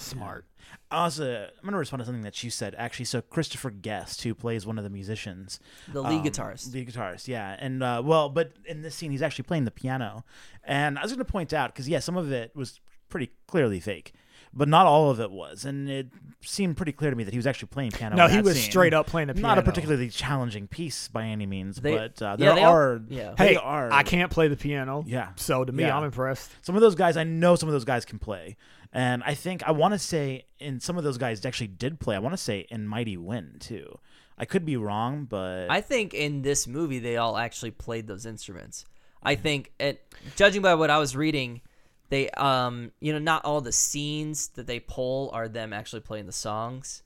[0.00, 0.44] Smart.
[0.90, 2.74] Also, I'm going to respond to something that you said.
[2.78, 5.60] Actually, so Christopher Guest, who plays one of the musicians,
[5.92, 6.72] The lead um, guitarist.
[6.74, 10.24] lead guitarist, yeah, and uh, well, but in this scene, he's actually playing the piano.
[10.64, 13.80] And I was going to point out because yeah, some of it was pretty clearly
[13.80, 14.12] fake,
[14.52, 16.08] but not all of it was, and it
[16.42, 18.16] seemed pretty clear to me that he was actually playing piano.
[18.16, 18.70] No, he was scene.
[18.70, 19.48] straight up playing the piano.
[19.48, 22.74] Not a particularly challenging piece by any means, They- but uh, yeah, there they all-
[22.74, 23.00] are.
[23.08, 23.34] yeah.
[23.36, 23.90] they Hey, are.
[23.92, 25.04] I can't play the piano.
[25.06, 25.30] Yeah.
[25.36, 25.96] So to me, Yeah.
[25.96, 26.50] I'm impressed.
[26.62, 28.56] Some of those guys, I know some of those guys can play,
[28.92, 32.16] and I think I want to say, in some of those guys actually did play.
[32.16, 33.98] I want to say in Mighty Wind too.
[34.38, 38.24] I could be wrong, but I think in this movie they all actually played those
[38.24, 38.84] instruments.
[39.22, 41.60] I think, it, judging by what I was reading,
[42.08, 46.26] they, um, you know, not all the scenes that they pull are them actually playing
[46.26, 47.02] the songs,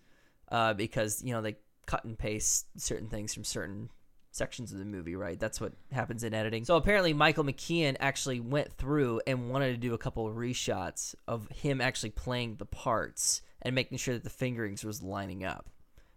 [0.50, 3.88] uh, because you know they cut and paste certain things from certain
[4.32, 5.38] sections of the movie, right?
[5.38, 6.64] That's what happens in editing.
[6.64, 11.14] So apparently, Michael McKean actually went through and wanted to do a couple of reshots
[11.28, 15.68] of him actually playing the parts and making sure that the fingerings was lining up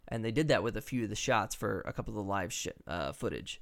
[0.08, 2.23] and they did that with a few of the shots for a couple of the
[2.30, 3.62] live sh- uh, footage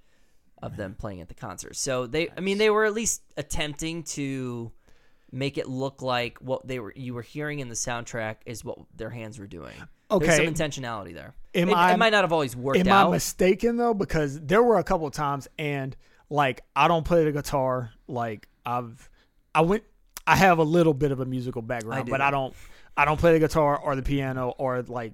[0.61, 1.75] of them playing at the concert.
[1.75, 4.71] So they, I mean, they were at least attempting to
[5.31, 8.77] make it look like what they were you were hearing in the soundtrack is what
[8.95, 9.73] their hands were doing.
[10.09, 10.45] There's Okay.
[10.45, 11.33] some intentionality there.
[11.55, 13.07] Am it, I- it might not have always worked Am out.
[13.09, 13.93] I mistaken though?
[13.93, 15.95] Because there were a couple of times, and
[16.29, 17.91] like I don't play the guitar.
[18.07, 19.09] Like I've,
[19.53, 19.83] I went,
[20.25, 22.11] I have a little bit of a musical background, do.
[22.11, 22.55] but I don't,
[22.97, 25.13] I don't play the guitar or the piano or like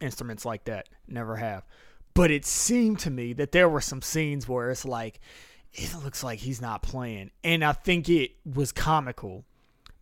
[0.00, 0.88] instruments like that.
[1.08, 1.64] Never have.
[2.14, 5.18] But it seemed to me that there were some scenes where it's like,
[5.72, 9.44] it looks like he's not playing, and I think it was comical,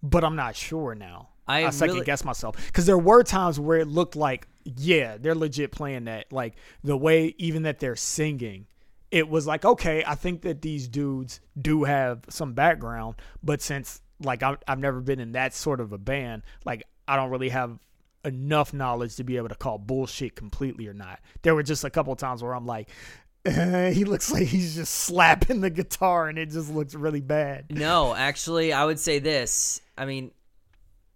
[0.02, 1.28] but I'm not sure now.
[1.48, 5.16] I I second really- guess myself because there were times where it looked like, yeah,
[5.18, 6.32] they're legit playing that.
[6.32, 8.66] Like the way even that they're singing,
[9.10, 14.00] it was like, okay, I think that these dudes do have some background, but since
[14.20, 17.50] like I've, I've never been in that sort of a band, like I don't really
[17.50, 17.78] have
[18.24, 21.20] enough knowledge to be able to call bullshit completely or not.
[21.42, 22.88] There were just a couple times where I'm like,
[23.44, 27.66] he looks like he's just slapping the guitar and it just looks really bad.
[27.70, 29.80] No, actually, I would say this.
[29.98, 30.30] I mean,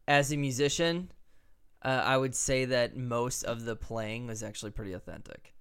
[0.08, 1.10] as a musician,
[1.86, 5.54] uh, I would say that most of the playing was actually pretty authentic.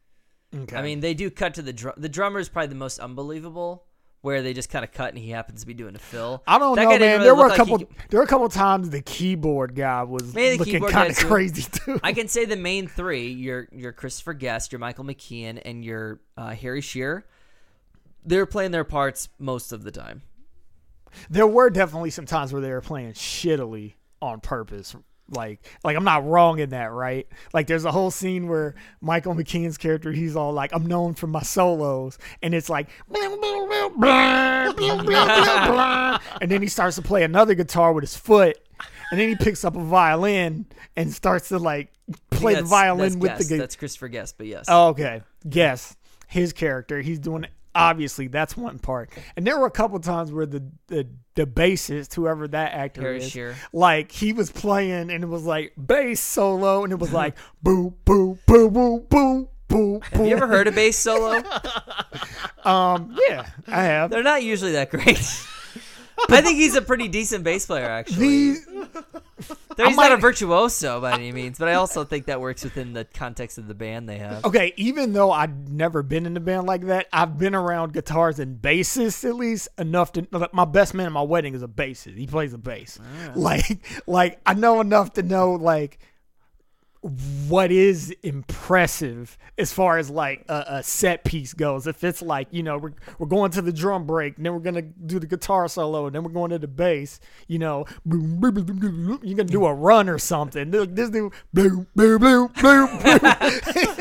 [0.54, 0.76] Okay.
[0.76, 1.94] I mean, they do cut to the drum.
[1.98, 3.86] The drummer is probably the most unbelievable,
[4.22, 6.42] where they just kind of cut and he happens to be doing a fill.
[6.48, 7.00] I don't That know, man.
[7.02, 7.90] really there were a like he couple.
[8.10, 12.00] there were a couple times the keyboard guy was looking kind of crazy too.
[12.04, 16.22] I can say the main three: your your Christopher Guest, your Michael McKean, and your
[16.38, 17.26] uh, Harry Shearer.
[18.24, 20.24] They're playing their parts most of the time.
[21.30, 24.96] there were definitely some times where they were playing shittily on purpose.
[25.30, 27.28] Like, like I'm not wrong in that, right?
[27.54, 31.26] Like, there's a whole scene where Michael McKean's character, he's all like, "I'm known for
[31.28, 32.90] my solos," and it's like,
[36.42, 38.58] and then he starts to play another guitar with his foot,
[39.12, 41.92] and then he picks up a violin and starts to like
[42.30, 43.42] play the violin with Guest.
[43.42, 43.58] the guitar.
[43.60, 44.66] That's Christopher Guest, but yes.
[44.68, 45.24] Oh, okay.
[45.44, 45.96] Yes.
[46.28, 47.02] His character.
[47.02, 49.12] He's doing obviously that's one part.
[49.36, 53.18] And there were a couple times where the the, the bassist, whoever that actor Harry
[53.18, 53.56] is, Shearer.
[53.74, 57.94] like he was playing and it was like bass solo and it was like boo
[58.06, 60.28] boo boo boo boo boo Have boo.
[60.28, 61.44] you ever heard a bass solo?
[62.64, 64.10] Um yeah, I have.
[64.10, 65.20] They're not usually that great.
[66.30, 68.56] I think he's a pretty decent bass player, actually.
[69.76, 72.64] Though he's I not a virtuoso by any means, but I also think that works
[72.64, 74.46] within the context of the band they have.
[74.46, 78.40] Okay, even though I've never been in a band like that, I've been around guitars
[78.40, 80.50] and bassists at least enough to.
[80.54, 82.18] My best man at my wedding is a bassist.
[82.18, 83.00] He plays the bass.
[83.02, 83.32] Ah.
[83.36, 86.00] Like, like I know enough to know like
[87.48, 91.86] what is impressive as far as like a, a set piece goes.
[91.86, 94.60] If it's like you know we're we're going to the drum break, and then we're
[94.60, 97.20] gonna do the guitar solo, and then we're going to the bass.
[97.48, 100.72] You know, boom, boom, boom, boom, boom, you're gonna do a run or something.
[100.72, 102.90] This dude, boom, boom, boom, boom, boom.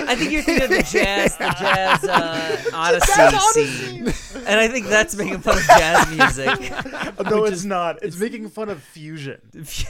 [0.06, 4.06] I think you're thinking of the jazz, the jazz uh, Odyssey, scene,
[4.46, 6.70] and I think that's making fun of jazz music.
[7.30, 8.02] no, it's not.
[8.02, 9.40] It's, making fun of fusion.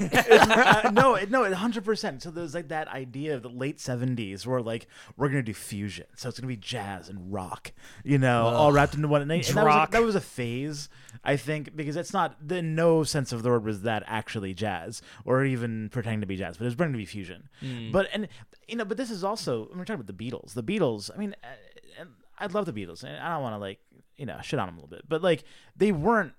[0.01, 2.23] uh, no, it, no, hundred percent.
[2.23, 4.87] So there's like that idea of the late seventies where like
[5.17, 8.95] we're gonna do fusion, so it's gonna be jazz and rock, you know, all wrapped
[8.95, 9.23] into one.
[9.23, 10.89] And, and that, was a, that was a phase,
[11.23, 15.03] I think, because it's not the no sense of the word was that actually jazz
[15.25, 17.49] or even pretending to be jazz, but it was going to be fusion.
[17.93, 18.29] But and
[18.69, 20.55] you know, but this is also when we're talking about the Beatles.
[20.55, 22.05] The Beatles, I mean, uh,
[22.39, 23.81] I love the Beatles, and I don't want to like
[24.17, 25.45] you know shit on them a little bit, but like
[25.77, 26.33] they weren't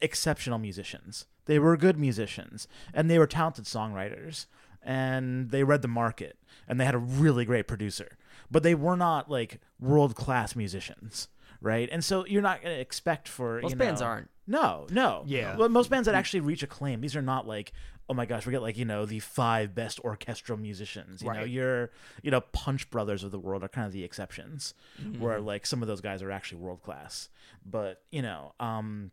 [0.00, 1.26] exceptional musicians.
[1.46, 4.46] They were good musicians and they were talented songwriters
[4.84, 8.16] and they read the market and they had a really great producer.
[8.50, 11.28] But they were not like world class musicians,
[11.60, 11.88] right?
[11.90, 14.30] And so you're not going to expect for Most you bands aren't.
[14.46, 15.22] No, no.
[15.26, 15.56] Yeah.
[15.56, 17.72] Well, most bands that actually reach acclaim, these are not like,
[18.10, 21.22] oh my gosh, we get like, you know, the five best orchestral musicians.
[21.22, 21.48] You know, Right.
[21.48, 21.90] your,
[22.22, 24.74] you know, Punch Brothers of the world are kind of the exceptions,
[25.18, 25.46] where Mm-hmm.
[25.46, 27.30] like some of those guys are actually world class.
[27.64, 29.10] But, you know, um,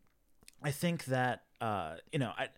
[0.62, 2.50] I think that uh, you know, I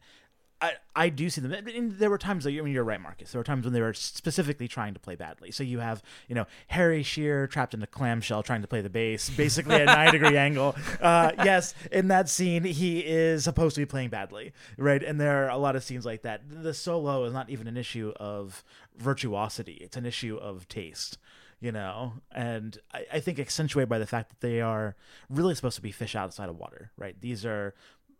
[0.64, 1.52] I, I do see them.
[1.52, 3.34] And there were times, like, I mean, you're right, Marcus.
[3.34, 5.52] There were times when they were specifically trying to play badly.
[5.52, 8.90] So you have, you know, Harry Shearer trapped in a clamshell trying to play the
[8.90, 10.74] bass, basically at a nine degree angle.
[11.02, 15.04] Uh, yes, in that scene, he is supposed to be playing badly, right?
[15.04, 16.44] And there are a lot of scenes like that.
[16.50, 18.64] The solo is not even an issue of
[18.96, 21.18] virtuosity; it's an issue of taste
[21.60, 24.98] you know and I, I, think accentuated by the fact that they are
[25.30, 27.74] really supposed to be fish outside of water right these are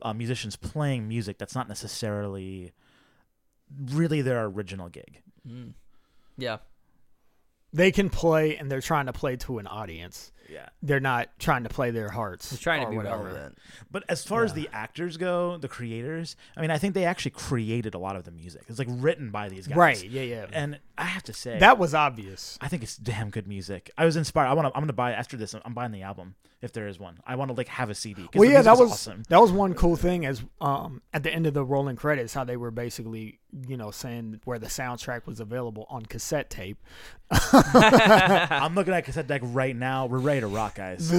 [0.04, 2.72] uh, musicians playing music that's not necessarily
[3.92, 5.74] really their original gig Mm.
[6.38, 6.58] Yeah.
[7.72, 10.32] They can play and they're trying to play to an audience.
[10.50, 12.50] Yeah They're not trying to play their hearts.
[12.50, 13.24] He's trying to be whatever.
[13.24, 13.58] relevant.
[13.92, 17.32] But as far as the actors go, the creators, I mean, I think they actually
[17.32, 18.64] created a lot of the music.
[18.68, 20.04] It's like written by these guys, Right.
[20.04, 20.22] Yeah.
[20.24, 20.46] Yeah.
[20.52, 22.58] And I have to say, that was obvious.
[22.62, 23.90] I think it's damn good music.
[23.98, 24.48] I was inspired.
[24.48, 24.76] I want to.
[24.76, 25.56] I'm gonna buy after this.
[25.66, 27.18] I'm buying the album if there is one.
[27.26, 28.22] I want to like have a CD.
[28.22, 29.24] 'cause Well, the yeah, music that is was awesome.
[29.30, 30.26] that was one cool thing.
[30.26, 33.90] As um, at the end of the rolling credits, how they were basically, you know,
[33.92, 36.78] saying where the soundtrack was available on cassette tape.
[37.32, 40.06] I'm looking at cassette deck right now.
[40.06, 41.12] We're ready to rock, guys.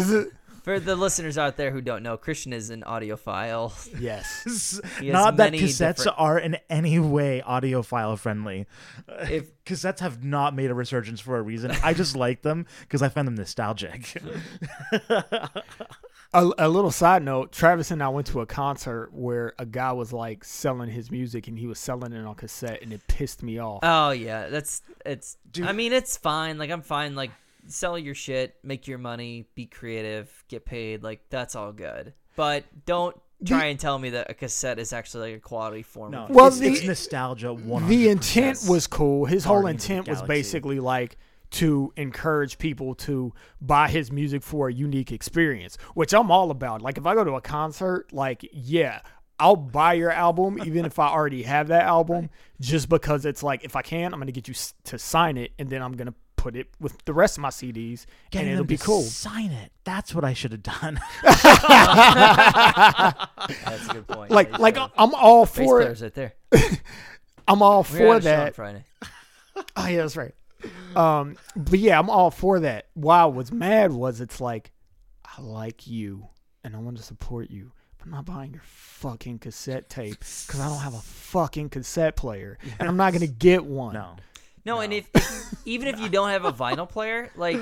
[0.64, 3.70] For the listeners out there who don't know, Christian is an audiophile.
[4.00, 4.80] yes.
[4.98, 8.66] He has Not that many cassettes different- are in any way audiophile friendly.
[9.06, 11.70] If Cassettes have not made a resurgence for a reason.
[11.82, 14.14] I just like them because I find them nostalgic.
[16.32, 19.92] A, a little side note: Travis and I went to a concert where a guy
[19.92, 23.42] was like selling his music, and he was selling it on cassette, and it pissed
[23.42, 23.80] me off.
[23.84, 25.36] oh yeah, that's it's.
[25.52, 25.66] Dude.
[25.66, 26.58] I mean, it's fine.
[26.58, 27.14] Like I'm fine.
[27.14, 27.30] Like
[27.66, 31.02] sell your shit, make your money, be creative, get paid.
[31.02, 32.12] Like that's all good.
[32.36, 36.12] But don't try and tell me that a cassette is actually like a quality form.
[36.12, 37.48] No, Well, it's, the- it's nostalgia.
[37.48, 37.86] 100%.
[37.88, 39.24] the intent was cool.
[39.26, 41.16] His whole Guardians of the intent was basically like
[41.52, 46.82] to encourage people to buy his music for a unique experience, which I'm all about.
[46.82, 49.00] Like if I go to a concert, like yeah,
[49.38, 53.62] I'll buy your album even if I already have that album, just because it's like
[53.64, 56.14] if I can, I'm gonna get you s- to sign it, and then I'm gonna
[56.44, 59.00] put it with the rest of my CDs, Getting and it'll them be to cool.
[59.00, 59.72] Sign it.
[59.84, 61.00] That's what I should have done.
[61.22, 61.44] That's
[63.88, 64.30] a good point.
[64.30, 64.90] Like Yeah, like sure.
[64.98, 66.34] I'm all bass for players right there.
[67.48, 68.54] I'm all We for had a show on that.
[68.54, 68.84] Friday.
[69.76, 70.34] Oh yeah, that's right.
[70.96, 72.86] Um, but yeah, I'm all for that.
[72.94, 74.72] Why I was mad was it's like
[75.24, 76.26] I like you
[76.64, 80.58] and I want to support you, but I'm not buying your fucking cassette tape because
[80.60, 83.94] I don't have a fucking cassette player and I'm not gonna get one.
[83.94, 84.16] no.
[84.64, 87.58] No, and if, if even if you don't have a vinyl player, like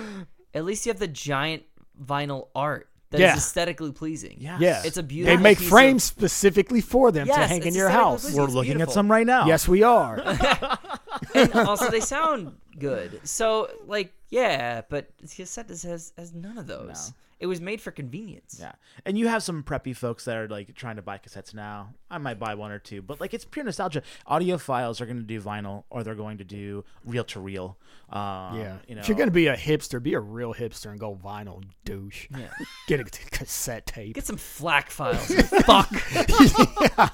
[0.54, 1.62] at least you have the giant
[2.00, 3.34] vinyl art that is Yeah.
[3.36, 4.36] aesthetically pleasing.
[4.40, 4.58] Yeah.
[4.60, 5.36] Yeah, It's a beautiful.
[5.36, 8.22] They make piece frames specifically for them to hang in your house.
[8.22, 8.38] pleasing.
[8.40, 9.46] We're It's looking at some right now.
[9.46, 10.18] Yes, we are.
[11.34, 13.20] And also they sound good.
[13.24, 17.10] So like yeah, but cassette has has, has none of those.
[17.10, 17.14] No.
[17.42, 18.58] It was made for convenience.
[18.60, 18.70] Yeah.
[19.04, 21.92] And you have some preppy folks that are like trying to buy cassettes now.
[22.08, 24.02] I might buy one or two, but like it's pure nostalgia.
[24.30, 27.76] Audiophiles are going to do vinyl or they're going to do reel to reel.
[28.10, 28.20] Um,
[28.60, 31.16] Yeah, You know, if you're gonna be a hipster, be a real hipster and go
[31.16, 32.28] vinyl, douche.
[32.30, 32.46] Yeah.
[32.86, 34.14] Get a cassette tape.
[34.14, 35.26] Get some FLAC files.
[35.66, 35.88] Fuck.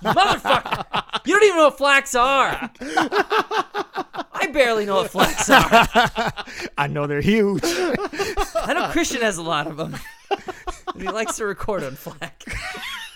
[0.03, 1.21] Motherfucker.
[1.25, 2.71] You don't even know what FLACs are.
[4.41, 6.45] I barely know what FLACs are.
[6.77, 7.63] I know they're huge.
[7.65, 9.97] I know Christian has a lot of them.
[10.99, 12.45] And he likes to record on FLAC.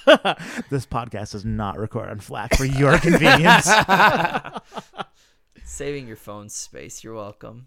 [0.70, 3.68] this podcast does not record on FLAC for your convenience.
[5.64, 7.02] Saving your phone space.
[7.02, 7.66] You're welcome.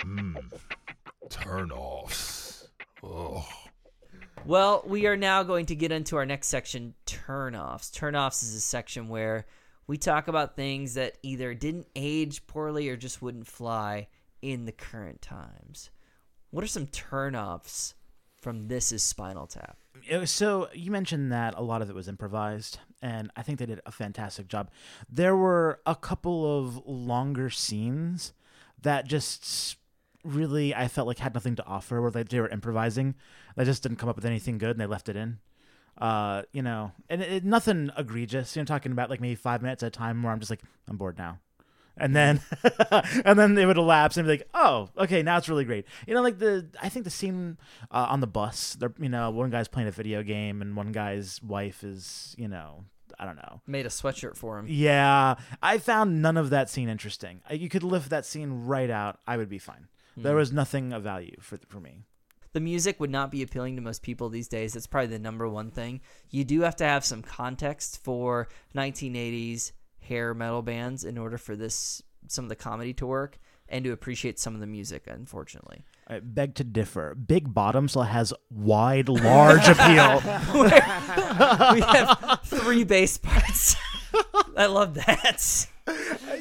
[0.00, 0.36] Hmm.
[1.30, 2.68] Turn offs.
[3.02, 3.46] Oh.
[4.44, 7.90] Well, we are now going to get into our next section, turnoffs.
[7.90, 9.46] Turnoffs is a section where
[9.86, 14.08] we talk about things that either didn't age poorly or just wouldn't fly
[14.42, 15.90] in the current times.
[16.56, 17.92] What are some turnoffs
[18.40, 19.76] from This Is Spinal Tap?
[20.10, 23.66] Was- so you mentioned that a lot of it was improvised, and I think they
[23.66, 24.70] did a fantastic job.
[25.06, 28.32] There were a couple of longer scenes
[28.80, 29.76] that just
[30.24, 33.16] really I felt like had nothing to offer, where they, they were improvising.
[33.54, 35.40] They just didn't come up with anything good, and they left it in.
[35.98, 38.56] Uh, you know, and it, it- nothing egregious.
[38.56, 40.62] You know, talking about like maybe five minutes at a time, where I'm just like,
[40.88, 41.38] I'm bored now.
[41.96, 42.40] And then,
[43.24, 45.86] and then it would elapse and be like, oh, okay, now it's really great.
[46.06, 47.56] You know, like the, I think the scene
[47.90, 50.92] uh, on the bus, they're, you know, one guy's playing a video game and one
[50.92, 52.84] guy's wife is, you know,
[53.18, 53.62] I don't know.
[53.66, 54.66] Made a sweatshirt for him.
[54.68, 57.40] Yeah, I found none of that scene interesting.
[57.50, 59.20] You could lift that scene right out.
[59.26, 59.88] I would be fine.
[60.18, 62.02] There was nothing of value for for me.
[62.52, 64.72] the music would not be appealing to most people these days.
[64.72, 66.00] That's probably the number one thing.
[66.30, 69.72] You do have to have some context for 1980s
[70.08, 73.38] hair metal bands in order for this some of the comedy to work.
[73.68, 75.04] and to appreciate some of the music.
[75.08, 77.14] Unfortunately, I beg to differ.
[77.16, 80.22] Big Bottom still has wide, large appeal.
[81.74, 83.74] we have three bass parts.
[84.56, 85.66] I love that.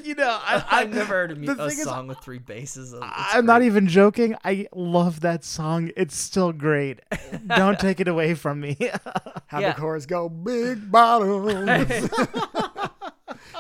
[0.04, 2.94] you know, I, I've never heard a, a thing is, song with three basses.
[2.94, 4.36] It's I'm not even joking.
[4.46, 5.92] I love that song.
[5.98, 7.00] It's still great.
[7.48, 8.78] Don't take it away from me.
[9.48, 9.74] How Yeah.
[9.74, 10.30] the chorus go?
[10.30, 12.10] Big bottoms.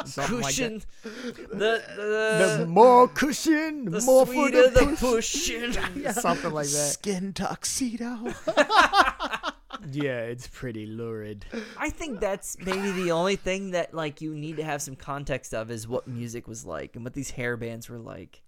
[0.05, 0.71] Something like that.
[0.71, 0.81] cushion.
[1.03, 5.49] the The the, more cushion, the, the more for sweeter the the push.
[5.49, 5.73] pushing.
[6.13, 6.91] Something like that.
[6.93, 8.33] Skin tuxedo.
[9.91, 11.45] Yeah, it's pretty lurid.
[11.77, 15.53] I think that's maybe the only thing that like you need to have some context
[15.53, 18.41] of is what music was like and what these hair bands were like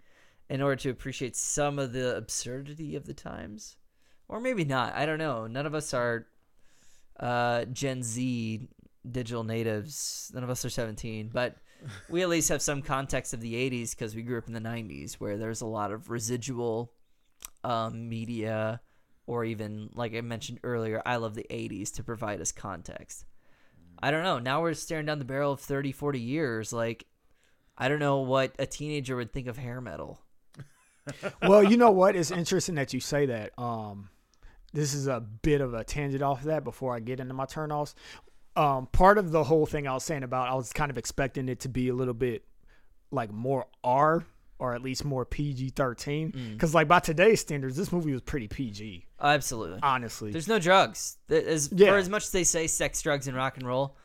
[0.49, 3.75] in order to appreciate some of the absurdity of the times.
[4.27, 4.95] Or maybe not.
[4.95, 5.47] I don't know.
[5.47, 6.25] None of us are
[7.19, 8.67] uh, Gen Z
[9.11, 10.31] digital natives.
[10.33, 11.57] None of us are 17, but
[12.09, 14.59] we at least have some context of the 80s because we grew up in the
[14.59, 16.91] 90s where there's a lot of residual
[17.63, 18.81] um, media
[19.27, 23.25] or even like I mentioned earlier, I love the 80s to provide us context.
[24.01, 24.39] I don't know.
[24.39, 26.71] Now we're staring down the barrel of 30, 40 years.
[26.71, 27.05] Like,
[27.77, 30.21] I don't know what a teenager would think of hair metal.
[31.43, 32.15] well, you know what?
[32.15, 33.57] It's interesting that you say that.
[33.57, 34.09] Um,
[34.73, 37.45] this is a bit of a tangent off of that before I get into my
[37.45, 37.95] turnoffs.
[38.57, 41.47] Um, part of the whole thing I was saying about I was kind of expecting
[41.47, 42.43] it to be a little bit
[43.11, 44.25] like more R
[44.59, 48.47] or at least more PG thirteen because like by today's standards, this movie was pretty
[48.47, 49.05] PG.
[49.21, 49.79] Absolutely.
[49.83, 51.17] Honestly, There's no drugs.
[51.29, 51.89] As, Yeah.
[51.91, 53.95] For as much as they say sex, drugs, and rock and roll,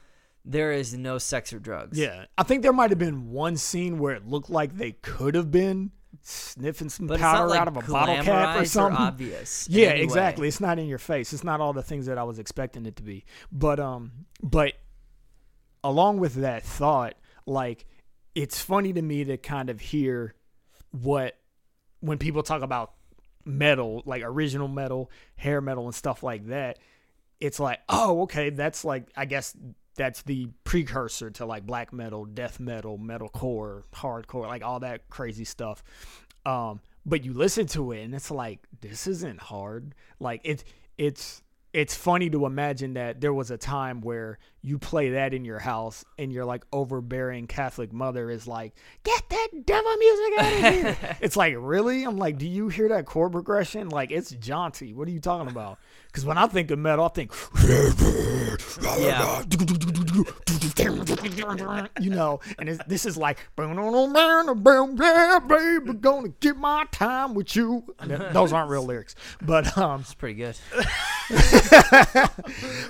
[0.44, 1.98] there is no sex or drugs.
[1.98, 5.34] yeah, I think there might have been one scene where it looked like they could
[5.34, 8.96] have been sniffing some But powder like out of a bottle cap or something.
[8.96, 9.66] obvious.
[9.70, 10.02] Yeah, way.
[10.02, 10.48] exactly.
[10.48, 11.32] It's not in your face.
[11.32, 13.24] It's not all the things that I was expecting it to be.
[13.50, 14.74] But um but
[15.84, 17.14] along with that thought,
[17.46, 17.86] like
[18.34, 20.34] it's funny to me to kind of hear
[20.90, 21.36] what
[22.00, 22.92] when people talk about
[23.44, 26.78] metal, like original metal, hair metal and stuff like that,
[27.40, 29.56] it's like, "Oh, okay, that's like I guess
[29.94, 35.44] that's the precursor to like black metal, death metal, metalcore, hardcore, like all that crazy
[35.44, 35.82] stuff."
[36.44, 39.94] Um, but you listen to it and it's like this isn't hard.
[40.20, 40.64] Like it's
[40.98, 45.44] it's it's funny to imagine that there was a time where you play that in
[45.44, 48.74] your house and your like overbearing Catholic mother is like,
[49.04, 52.04] "Get that devil music out of here!" it's like, really?
[52.04, 53.88] I'm like, do you hear that chord progression?
[53.88, 54.92] Like, it's jaunty.
[54.92, 55.78] What are you talking about?
[56.12, 57.32] Because when I think of metal, I think,
[59.00, 59.42] Yeah.
[62.00, 63.72] you know, and it's, this is like, baby,
[66.00, 67.94] gonna get my time with you.
[68.32, 70.54] Those aren't real lyrics, but um, It's pretty good.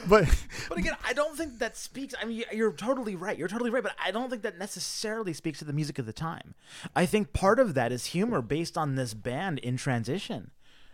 [0.08, 0.24] but
[0.68, 2.14] But again, I don't think that speaks.
[2.20, 3.38] I mean, you're totally right.
[3.38, 3.84] You're totally right.
[3.84, 6.54] But I don't think that necessarily speaks to the music of the time.
[6.96, 10.50] I think part of that is humor based on this band in transition,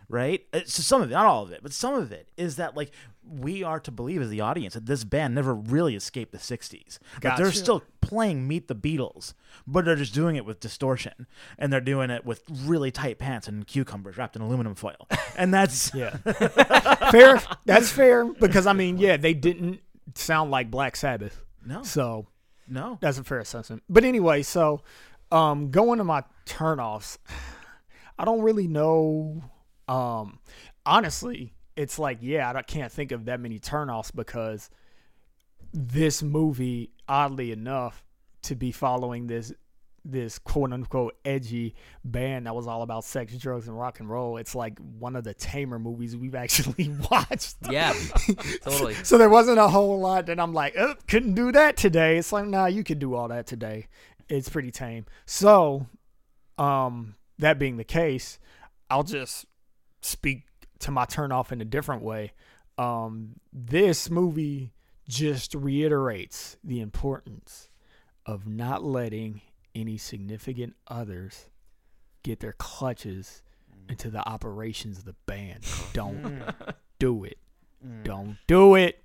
[0.09, 0.45] right?
[0.53, 2.77] Uh, So some of it, not all of it, but some of it is that
[2.77, 2.93] like
[3.23, 6.99] we are to believe as the audience that this band never really escaped the '60s.
[7.21, 9.35] That they're still playing Meet the Beatles,
[9.67, 11.27] but they're just doing it with distortion,
[11.59, 15.07] and they're doing it with really tight pants and cucumbers wrapped in aluminum foil,
[15.37, 16.17] and that's yeah,
[17.11, 17.41] fair.
[17.67, 19.81] That's fair because I mean, yeah, they didn't
[20.15, 22.29] sound like Black Sabbath, no, so
[22.67, 22.99] no.
[23.01, 23.83] That's a fair assessment.
[23.91, 24.83] But anyway, so
[25.31, 27.19] um, going to my turnoffs,
[28.19, 29.43] I don't really know.
[29.89, 30.39] Um,
[30.85, 34.71] honestly, it's like yeah, I can't think of that many turnoffs because
[35.73, 38.05] this movie, oddly enough,
[38.43, 39.53] to be following this
[40.05, 41.75] this quote unquote edgy
[42.05, 44.39] band that was all about sex, drugs, and rock and roll.
[44.39, 47.57] It's like one of the tamer movies we've actually watched.
[47.71, 47.95] Yeah,
[48.63, 48.95] totally.
[48.95, 52.19] So there wasn't a whole lot that I'm like, oh, couldn't do that today.
[52.19, 53.87] It's like, nah, you could do all that today.
[54.29, 55.07] It's pretty tame.
[55.27, 55.87] So,
[56.59, 58.39] um, that being the case,
[58.91, 59.47] I'll just
[60.01, 60.45] speak
[60.81, 62.33] to my turn off in a different way.
[62.77, 64.73] Um, this movie
[65.09, 67.69] just reiterates the importance
[68.27, 69.41] of not letting
[69.75, 71.49] any significant others
[72.23, 73.43] get their clutches
[73.89, 75.65] into the operations of the band.
[75.93, 76.43] Don't
[76.99, 77.39] do it.
[78.03, 79.03] Don't do it.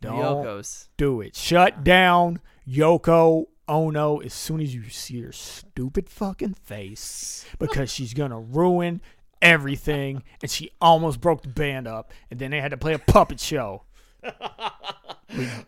[0.00, 0.88] Don't Yoko's.
[0.96, 1.34] do it.
[1.34, 8.14] Shut down Yoko Ono as soon as you see her stupid fucking face because she's
[8.14, 9.00] gonna ruin
[9.42, 12.98] everything and she almost broke the band up and then they had to play a
[12.98, 13.82] puppet show.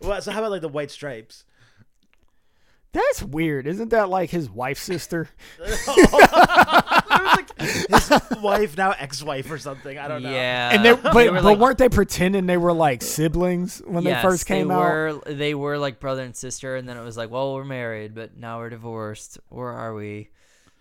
[0.01, 1.45] Well, so how about like the White Stripes?
[2.93, 3.67] That's weird.
[3.67, 5.29] Isn't that like his wife's sister?
[7.59, 8.11] his
[8.41, 9.97] wife now ex-wife or something.
[9.97, 10.31] I don't know.
[10.31, 10.71] Yeah.
[10.73, 14.03] And they, but, they were but like- weren't they pretending they were like siblings when
[14.03, 14.81] yes, they first came they out?
[14.81, 18.13] Were, they were like brother and sister, and then it was like, well, we're married,
[18.13, 19.39] but now we're divorced.
[19.49, 20.29] Or are we?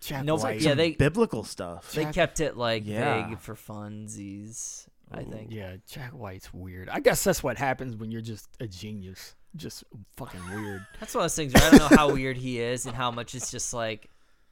[0.00, 0.62] Jack Nobody- White.
[0.62, 1.92] yeah, they- biblical stuff.
[1.92, 3.28] They kept it like Yeah.
[3.28, 4.86] vague for funsies.
[5.12, 5.50] I think.
[5.50, 6.88] Yeah, Jack White's weird.
[6.88, 9.34] I guess that's what happens when you're just a genius.
[9.56, 9.82] Just
[10.16, 10.86] fucking weird.
[11.00, 13.10] That's one of those things where I don't know how weird he is and how
[13.10, 14.08] much it's just like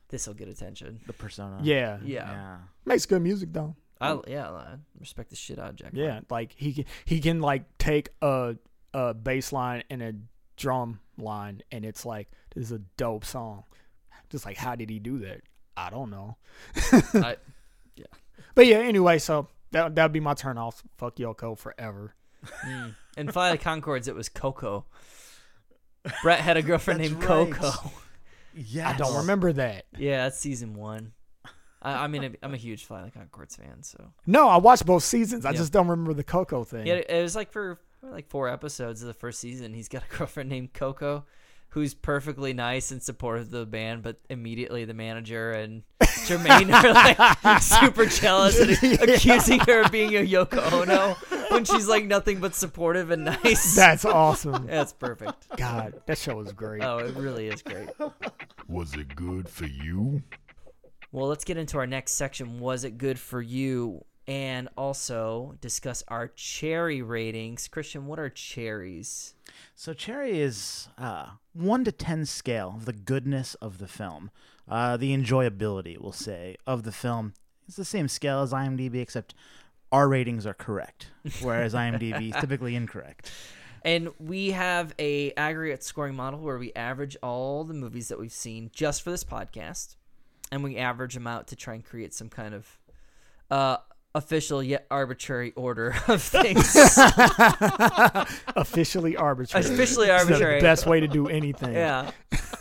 [0.08, 0.98] this will get attention.
[1.06, 1.60] the persona.
[1.62, 1.98] Yeah.
[2.02, 2.28] Yeah.
[2.28, 2.56] Yeah.
[2.84, 3.76] Makes good music though.
[4.00, 5.90] I yeah, I respect the shit out of Jack.
[5.92, 6.30] Yeah, White.
[6.30, 8.56] like he can he can like take a
[8.92, 10.14] a bass line and a
[10.56, 13.62] drum line and it's like this is a dope song.
[14.30, 15.40] Just like how did he do that?
[15.76, 16.36] I don't know.
[16.92, 17.36] I,
[18.54, 20.82] But yeah, anyway, so that that'd be my turn off.
[20.96, 22.14] Fuck Yoko forever.
[22.66, 22.94] mm.
[23.16, 24.86] And Fly the Conchords, it was Coco.
[26.22, 27.50] Brett had a girlfriend named right.
[27.52, 27.90] Coco.
[28.54, 28.88] Yeah.
[28.90, 29.84] I don't remember that.
[29.96, 31.12] Yeah, that's season one.
[31.80, 35.04] I, I mean, I'm a huge Fly the Conchords fan, so No, I watched both
[35.04, 35.44] seasons.
[35.44, 35.58] I Yeah.
[35.58, 36.86] just don't remember the Coco thing.
[36.86, 39.74] yeah, it was like for like four episodes of the first season.
[39.74, 41.24] He's got a girlfriend named Coco,
[41.70, 46.92] who's perfectly nice and supportive of the band, but immediately the manager and Jermaine are
[46.92, 48.70] like super jealous and
[49.02, 51.14] accusing her of being a Yoko Ono
[51.50, 53.76] when she's like nothing but supportive and nice.
[53.76, 54.66] That's awesome.
[54.70, 55.56] That's perfect.
[55.56, 56.82] God, that show was great.
[56.82, 57.88] Oh, it really is great.
[58.66, 60.22] Was it good for you?
[61.12, 62.60] Well, let's get into our next section.
[62.60, 64.04] Was it good for you?
[64.28, 67.66] And also discuss our cherry ratings.
[67.66, 69.34] Christian, what are cherries?
[69.74, 74.30] So Cherry is uh, one to ten scale of the goodness of the film,
[74.68, 77.32] uh, the enjoyability, we'll say, of the film.
[77.66, 79.34] It's the same scale as IMDb, except
[79.90, 81.10] our ratings are correct,
[81.40, 83.30] whereas IMDb is typically incorrect.
[83.82, 88.32] And we have a aggregate scoring model where we average all the movies that we've
[88.32, 89.96] seen just for this podcast,
[90.50, 92.78] and we average them out to try and create some kind of
[93.50, 93.78] uh,
[94.18, 96.76] official yet arbitrary order of things.
[98.56, 99.64] Officially arbitrary.
[99.64, 100.60] Officially It's arbitrary.
[100.60, 101.72] The best way to do anything.
[101.72, 102.10] Yeah.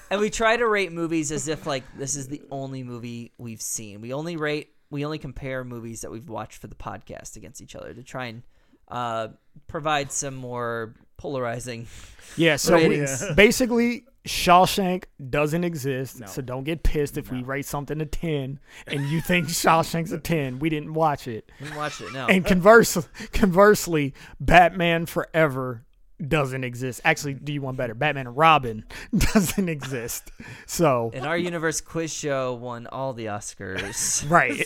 [0.09, 3.61] And we try to rate movies as if like this is the only movie we've
[3.61, 3.99] seen.
[3.99, 7.75] We only rate we only compare movies that we've watched for the podcast against each
[7.75, 8.43] other to try and
[8.87, 9.27] uh,
[9.67, 11.87] provide some more polarizing
[12.35, 13.23] Yeah, so we, Ratings.
[13.35, 16.19] basically Shawshank doesn't exist.
[16.19, 16.27] No.
[16.27, 20.19] So don't get pissed if we rate something a 10 and you think Shawshank's a
[20.19, 20.59] 10.
[20.59, 21.49] We didn't watch it.
[21.61, 22.27] we watched it now.
[22.27, 22.97] And converse,
[23.31, 25.85] conversely, Batman Forever
[26.25, 27.01] doesn't exist.
[27.05, 27.93] Actually, do you want better?
[27.93, 28.83] Batman and Robin
[29.17, 30.31] doesn't exist.
[30.65, 34.27] So, And our universe quiz show won all the Oscars.
[34.29, 34.57] right.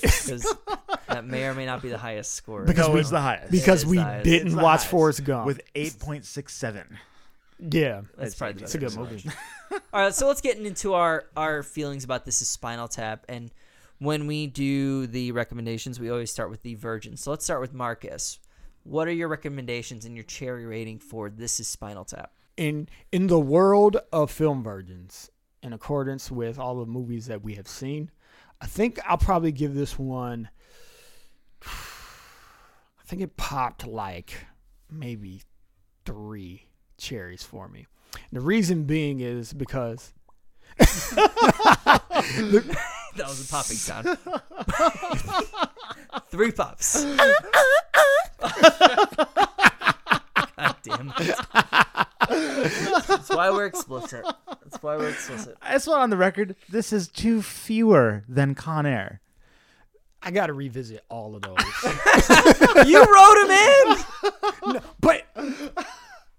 [1.07, 2.63] That may or may not be the highest score.
[2.63, 3.51] Because no, we- it's the highest.
[3.51, 4.23] because we highest.
[4.25, 5.45] didn't It's watch highest, Forrest Gump.
[5.45, 6.97] with eight point six seven.
[7.59, 8.01] yeah.
[8.17, 9.29] That's probably the It's a good movie.
[9.93, 13.51] All right, so let's get into our our feelings about this is Spinal Tap, and
[13.99, 17.15] when we do the recommendations, we always start with the Virgin.
[17.17, 18.39] So let's start with Marcus.
[18.83, 22.31] What are your recommendations and your cherry rating for This is Spinal Tap?
[22.57, 25.31] in in the world of film virgins,
[25.63, 28.11] in accordance with all the movies that we have seen,
[28.59, 30.49] I think I'll probably give this one.
[31.63, 34.45] I think it popped like
[34.89, 35.43] maybe
[36.05, 36.67] three
[36.97, 37.87] cherries for me.
[38.31, 40.13] The reason being is because
[43.15, 44.17] That was a popping sound.
[46.29, 47.05] Three pops.
[50.57, 51.37] God damn it.
[53.07, 54.25] That's why we're explicit.
[54.47, 55.57] That's why we're explicit.
[55.61, 59.21] I just want on the record, this is two fewer than Con Air.
[60.23, 61.57] I got to revisit all of those.
[62.87, 64.73] You wrote him in.
[64.73, 65.25] no, but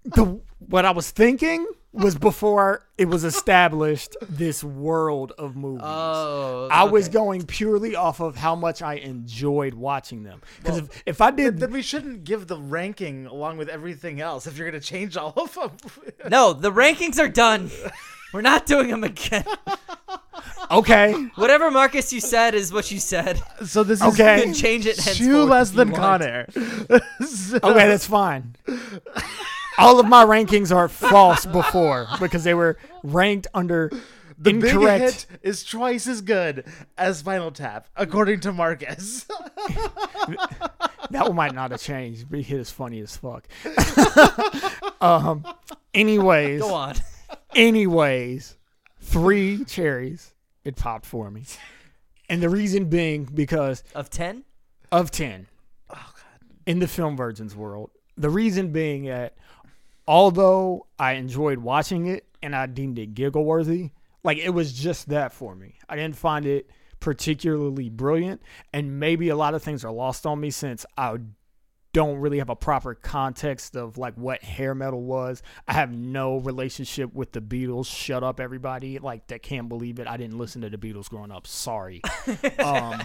[0.05, 5.83] the what I was thinking was before it was established this world of movies.
[5.85, 10.41] Oh, I was going purely off of how much I enjoyed watching them.
[10.61, 14.47] Because if, if I did, Then we shouldn't give the ranking along with everything else
[14.47, 15.71] if you're going to change all of them.
[16.29, 17.69] No, the rankings are done.
[18.33, 19.45] We're not doing them again.
[20.71, 23.39] okay, Whatever Marcus you said is what you said.
[23.65, 24.35] so this is Okay.
[24.37, 24.95] is You can change it.
[24.97, 26.01] two henceforth less than want.
[26.01, 26.47] Con Air.
[27.27, 28.55] So- okay, that's fine.
[29.77, 33.89] All of my rankings are false before because they were ranked under
[34.37, 34.71] the incorrect.
[34.71, 36.65] big hit is twice as good
[36.97, 39.25] as Spinal Tap, according to Marcus.
[41.09, 42.29] That one might not have changed.
[42.29, 43.47] Big hit is funny as fuck.
[45.01, 45.45] um.
[45.93, 46.95] Anyways, Go on.
[47.55, 48.57] anyways,
[48.99, 50.33] three cherries.
[50.65, 51.43] It popped for me,
[52.29, 54.43] and the reason being because Of ten?
[54.91, 55.47] of 10
[55.89, 56.13] Oh,
[56.65, 57.91] in the film virgins world.
[58.17, 59.35] The reason being that
[60.07, 63.91] although I enjoyed watching it and I deemed it giggle worthy,
[64.23, 65.75] like it was just that for me.
[65.87, 68.41] I didn't find it particularly brilliant,
[68.71, 71.17] and maybe a lot of things are lost on me since I
[71.93, 75.43] don't really have a proper context of like what hair metal was.
[75.67, 77.85] I have no relationship with the Beatles.
[77.85, 78.99] Shut up, everybody!
[78.99, 80.07] Like that can't believe it.
[80.07, 81.45] I didn't listen to the Beatles growing up.
[81.45, 82.01] Sorry.
[82.59, 83.01] um,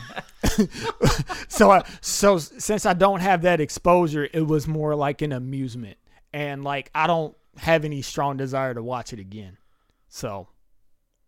[1.49, 5.99] so I, so since I don't have that exposure, it was more like an amusement,
[6.33, 9.59] and like I don't have any strong desire to watch it again.
[10.09, 10.49] So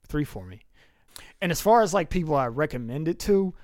[0.06, 0.60] three for me.
[1.40, 3.54] And as far as like people I recommend it to,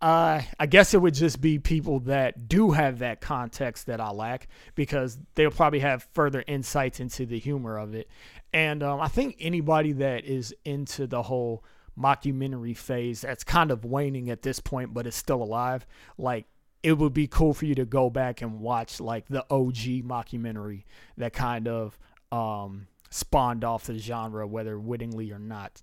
[0.00, 4.10] uh, I guess it would just be people that do have that context that I
[4.10, 8.08] lack because they'll probably have further insights into the humor of it.
[8.52, 11.64] And um, I think anybody that is into the whole
[11.96, 15.86] mockumentary phase that's kind of waning at this point, but is still alive,
[16.18, 16.46] like
[16.82, 20.84] it would be cool for you to go back and watch like the OG mockumentary
[21.16, 21.98] that kind of
[22.32, 25.82] um, spawned off the genre, whether wittingly or not.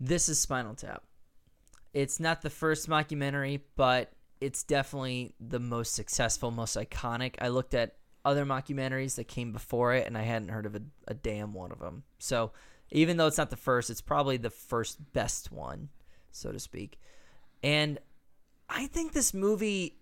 [0.00, 1.04] This is Spinal Tap.
[1.92, 7.34] It's not the first mockumentary, but it's definitely the most successful, most iconic.
[7.40, 10.82] I looked at other mockumentaries that came before it, and I hadn't heard of a,
[11.08, 12.04] a damn one of them.
[12.18, 12.52] So
[12.90, 15.88] even though it's not the first, it's probably the first best one,
[16.32, 16.98] so to speak.
[17.62, 17.98] And
[18.68, 19.99] I think this movie,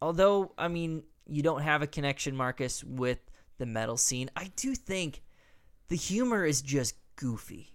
[0.00, 3.18] although, I mean, you don't have a connection, Marcus, with
[3.58, 5.22] the metal scene, I do think
[5.88, 7.74] the humor is just goofy.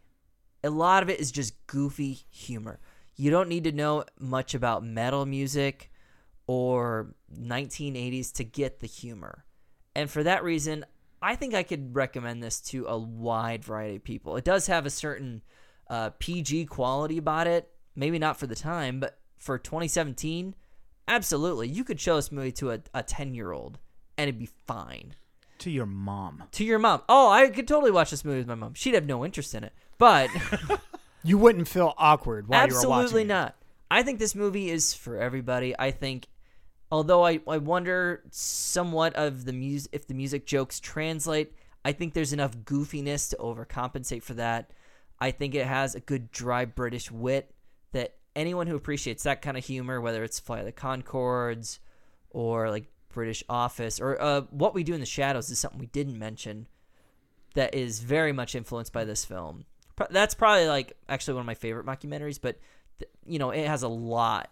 [0.63, 2.79] A lot of it is just goofy humor.
[3.15, 5.91] You don't need to know much about metal music
[6.47, 9.45] or 1980s to get the humor.
[9.95, 10.85] And for that reason,
[11.21, 14.35] I think I could recommend this to a wide variety of people.
[14.35, 15.41] It does have a certain
[15.89, 17.69] uh, PG quality about it.
[17.95, 20.55] Maybe not for the time, but for 2017,
[21.07, 21.67] absolutely.
[21.67, 23.79] You could show this movie to a, a 10 year old
[24.17, 25.15] and it'd be fine.
[25.59, 26.43] To your mom.
[26.51, 27.01] To your mom.
[27.07, 28.73] Oh, I could totally watch this movie with my mom.
[28.73, 29.73] She'd have no interest in it.
[29.97, 30.29] But
[31.23, 32.91] You wouldn't feel awkward while you were watching.
[32.91, 33.27] Absolutely it.
[33.27, 33.55] not.
[33.89, 35.73] I think this movie is for everybody.
[35.77, 36.27] I think,
[36.91, 41.53] although I, I wonder somewhat of the music if the music jokes translate.
[41.85, 44.71] I think there's enough goofiness to overcompensate for that.
[45.19, 47.53] I think it has a good dry British wit
[47.91, 51.79] that anyone who appreciates that kind of humor, whether it's Fly the Conchords
[52.29, 55.87] or like British Office or uh, What We Do in the Shadows, is something we
[55.87, 56.67] didn't mention
[57.53, 59.65] that is very much influenced by this film.
[60.09, 62.59] That's probably like actually one of my favorite mockumentaries, but
[62.99, 64.49] th- you know it has a lot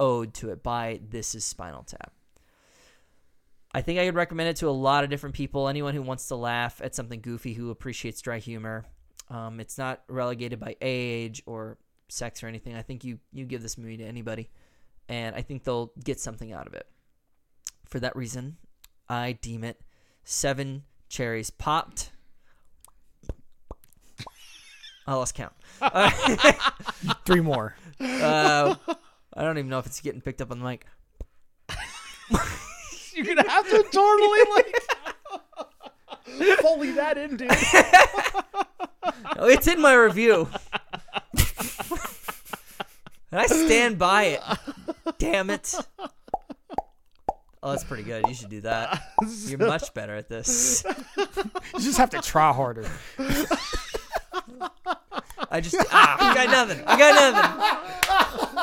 [0.00, 2.12] owed to it by This Is Spinal Tap.
[3.74, 5.68] I think I could recommend it to a lot of different people.
[5.68, 8.84] Anyone who wants to laugh at something goofy, who appreciates dry humor.
[9.30, 11.78] Um, it's not relegated by age or
[12.12, 12.76] sex or anything.
[12.76, 14.50] I think you you give this movie to anybody,
[15.08, 16.86] and I think they'll get something out of it.
[17.86, 18.56] For that reason,
[19.08, 19.80] I deem it
[20.24, 22.10] seven cherries popped.
[25.06, 25.52] I lost count.
[25.80, 26.10] Uh,
[27.24, 27.74] Three more.
[27.98, 28.76] uh,
[29.34, 30.86] I don't even know if it's getting picked up on the mic.
[33.14, 34.82] You're gonna have to totally like
[36.60, 37.50] fully that in, dude.
[39.36, 40.48] Oh, it's in my review.
[43.32, 44.42] And I stand by it.
[45.18, 45.74] Damn it.
[47.62, 48.24] Oh, that's pretty good.
[48.28, 49.02] You should do that.
[49.46, 50.84] You're much better at this.
[51.16, 52.86] You just have to try harder.
[55.50, 56.84] I just ah, I got nothing.
[56.86, 58.62] I got nothing.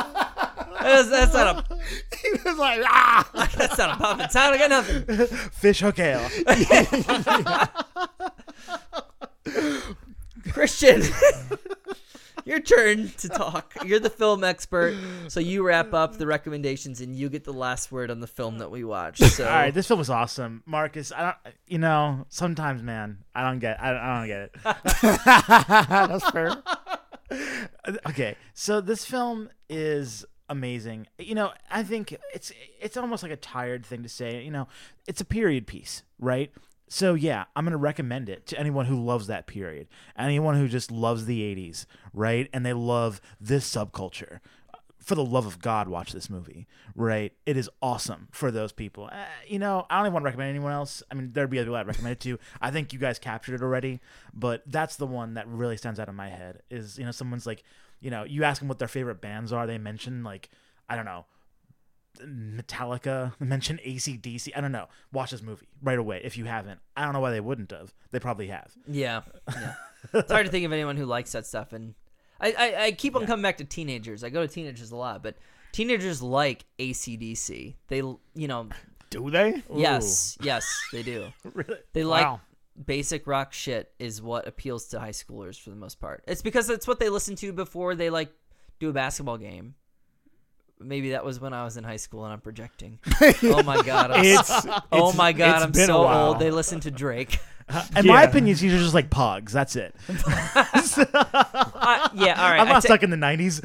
[0.81, 1.75] That's, that's not a
[2.21, 3.29] he was like, ah.
[3.57, 4.55] that's not a popping sound.
[4.55, 5.27] I got nothing.
[5.27, 6.29] Fish hook ale.
[10.51, 11.03] Christian,
[12.49, 13.75] your turn to talk.
[13.85, 14.95] You're the film expert,
[15.27, 18.57] so you wrap up the recommendations and you get the last word on the film
[18.57, 19.23] that we watched.
[19.23, 21.11] So All right, this film was awesome, Marcus.
[21.11, 24.55] I don't, you know, sometimes, man, I don't get, I don't, I don't get it.
[26.09, 26.63] That's fair.
[28.07, 31.07] okay, so this film is amazing.
[31.17, 34.43] You know, I think it's it's almost like a tired thing to say.
[34.43, 34.67] You know,
[35.07, 36.51] it's a period piece, right?
[36.89, 39.87] So yeah, I'm gonna recommend it to anyone who loves that period,
[40.17, 42.49] anyone who just loves the '80s, right?
[42.51, 44.39] And they love this subculture.
[44.99, 47.31] For the love of God, watch this movie, right?
[47.45, 49.09] It is awesome for those people.
[49.11, 51.01] Uh, you know, I don't even want to recommend anyone else.
[51.09, 52.37] I mean, there'd be other people I'd recommend it to.
[52.61, 54.01] I think you guys captured it already,
[54.33, 56.61] but that's the one that really stands out in my head.
[56.69, 57.63] Is you know, someone's like,
[58.01, 60.49] you know, you ask them what their favorite bands are, they mention like,
[60.89, 61.25] I don't know,
[62.25, 64.49] Metallica, mention ACDC.
[64.55, 64.87] I don't know.
[65.11, 66.79] Watch this movie right away if you haven't.
[66.95, 67.93] I don't know why they wouldn't have.
[68.11, 68.71] They probably have.
[68.87, 69.73] Yeah, yeah.
[70.13, 71.93] it's hard to think of anyone who likes that stuff, and
[72.39, 74.23] I, I, I keep on coming back to teenagers.
[74.23, 75.35] I go to teenagers a lot, but
[75.71, 77.75] teenagers like ACDC.
[77.87, 78.69] They, you know,
[79.09, 79.63] Do they?
[79.73, 81.27] yes, yes, they do.
[81.53, 81.77] Really?
[81.93, 82.41] They like Wow.
[82.85, 86.23] basic rock shit is what appeals to high schoolers for the most part.
[86.27, 88.31] It's because it's what they listen to before they like
[88.79, 89.75] do a basketball game.
[90.79, 92.99] Maybe that was when I was in high school and I'm projecting.
[93.43, 94.11] oh my god!
[94.11, 94.49] I'm It's,
[94.91, 95.55] oh it's- my god!
[95.55, 96.27] it's I'm been a so while.
[96.29, 96.39] old.
[96.39, 97.39] They listen to Drake.
[97.67, 98.29] Uh, in my Yeah.
[98.29, 99.51] opinion, these are just like pogs.
[99.51, 99.95] That's it.
[100.09, 102.59] I, yeah, all right.
[102.59, 103.63] I'm I not ta- stuck in the 90s.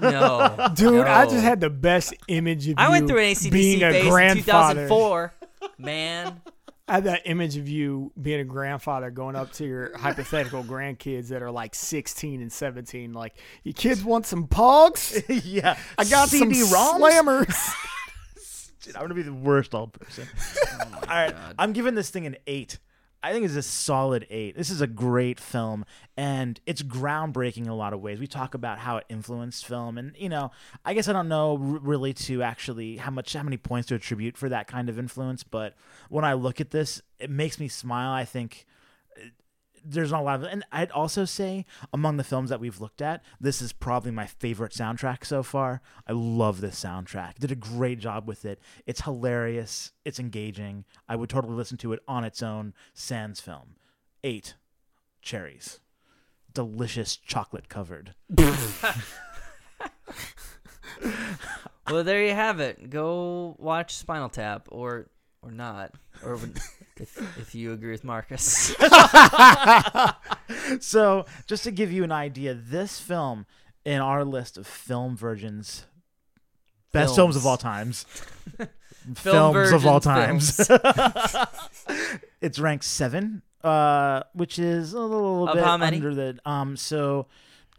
[0.00, 1.30] no, Dude, I no.
[1.30, 4.04] just had the best image of I you went through an ACDC being a phase
[4.04, 4.88] in grandfather.
[4.88, 5.34] 2004.
[5.78, 6.40] Man,
[6.88, 11.28] I had that image of you being a grandfather going up to your hypothetical grandkids
[11.28, 13.12] that are like 16 and 17.
[13.12, 13.34] Like,
[13.64, 15.20] you kids want some pogs?
[15.44, 15.76] yeah.
[15.98, 17.00] I got CD some ROMs.
[17.00, 17.74] slammers.
[18.82, 20.28] Dude, I'm gonna be the worst old person.
[20.80, 22.78] Oh All right, I'm giving this thing an eight.
[23.22, 24.56] I think it's a solid eight.
[24.56, 25.84] This is a great film,
[26.16, 28.20] and it's groundbreaking in a lot of ways.
[28.20, 30.52] We talk about how it influenced film, and you know,
[30.84, 34.36] I guess I don't know really to actually how much how many points to attribute
[34.36, 35.42] for that kind of influence.
[35.42, 35.74] But
[36.08, 38.12] when I look at this, it makes me smile.
[38.12, 38.66] I think
[39.88, 43.00] there's not a lot of and I'd also say among the films that we've looked
[43.00, 45.80] at, this is probably my favorite soundtrack so far.
[46.06, 47.38] I love this soundtrack.
[47.38, 48.60] Did a great job with it.
[48.86, 49.92] It's hilarious.
[50.04, 50.84] It's engaging.
[51.08, 52.74] I would totally listen to it on its own.
[52.94, 53.76] Sans film.
[54.24, 54.54] Eight
[55.22, 55.80] cherries.
[56.52, 58.14] Delicious chocolate covered.
[61.90, 62.90] well there you have it.
[62.90, 65.08] Go watch Spinal Tap or
[65.42, 65.92] or not,
[66.24, 66.38] or
[67.00, 68.74] if if you agree with Marcus.
[70.80, 73.46] So, just to give you an idea, this film
[73.84, 75.86] in our list of film virgins,
[76.92, 77.36] best films, Films.
[77.36, 78.04] of all times,
[79.14, 80.68] Film films of all times,
[82.40, 86.38] it's ranked seven, uh, which is a little Of bit under the.
[86.44, 87.26] Um, so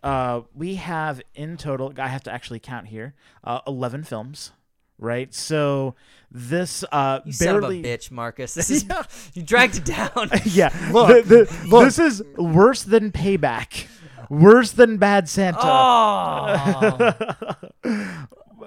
[0.03, 1.93] uh, we have in total.
[1.97, 3.13] I have to actually count here.
[3.43, 4.51] Uh, Eleven films,
[4.99, 5.33] right?
[5.33, 5.95] So
[6.31, 7.61] this uh, You barely.
[7.61, 8.53] son of a bitch, Marcus.
[8.55, 8.85] This is
[9.33, 10.29] you dragged it down.
[10.45, 13.85] yeah, Look, the- the- this is worse than Payback,
[14.29, 15.57] worse than Bad Santa.
[15.61, 17.13] Oh,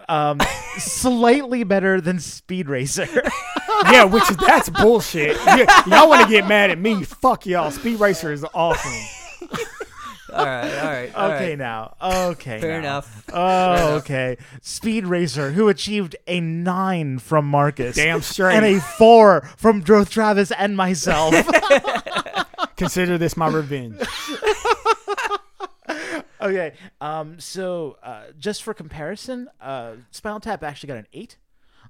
[0.08, 0.40] um,
[0.78, 3.06] slightly better than Speed Racer.
[3.90, 5.36] yeah, which is that's bullshit.
[5.46, 7.02] Y- y'all want to get mad at me?
[7.04, 7.70] Fuck y'all.
[7.70, 9.48] Speed Racer is awesome.
[10.32, 11.58] All right, all right, all okay, right.
[11.58, 11.96] now.
[12.02, 12.88] Okay, Fair now.
[12.88, 13.24] enough.
[13.32, 14.36] Oh, okay.
[14.60, 18.56] Speed Racer, who achieved a nine from Marcus, Damn straight.
[18.56, 21.34] and a four from Droth Travis and myself.
[22.76, 24.00] Consider this my revenge.
[26.40, 31.36] okay, um, so uh, just for comparison, uh, Spinal Tap actually got an eight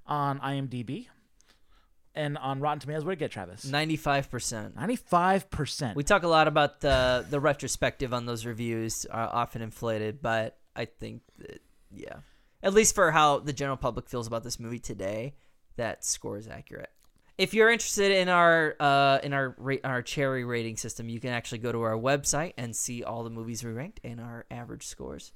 [0.06, 1.06] on IMDb,
[2.20, 3.64] and on Rotten Tomatoes, what did it get, Travis?
[3.64, 4.76] Ninety-five percent.
[4.76, 5.96] Ninety-five percent.
[5.96, 10.58] We talk a lot about the the retrospective on those reviews are often inflated, but
[10.76, 12.18] I think that yeah,
[12.62, 15.34] at least for how the general public feels about this movie today,
[15.76, 16.90] that score is accurate.
[17.38, 21.30] If you're interested in our uh, in our ra- our cherry rating system, you can
[21.30, 24.86] actually go to our website and see all the movies we ranked and our average
[24.86, 25.32] scores.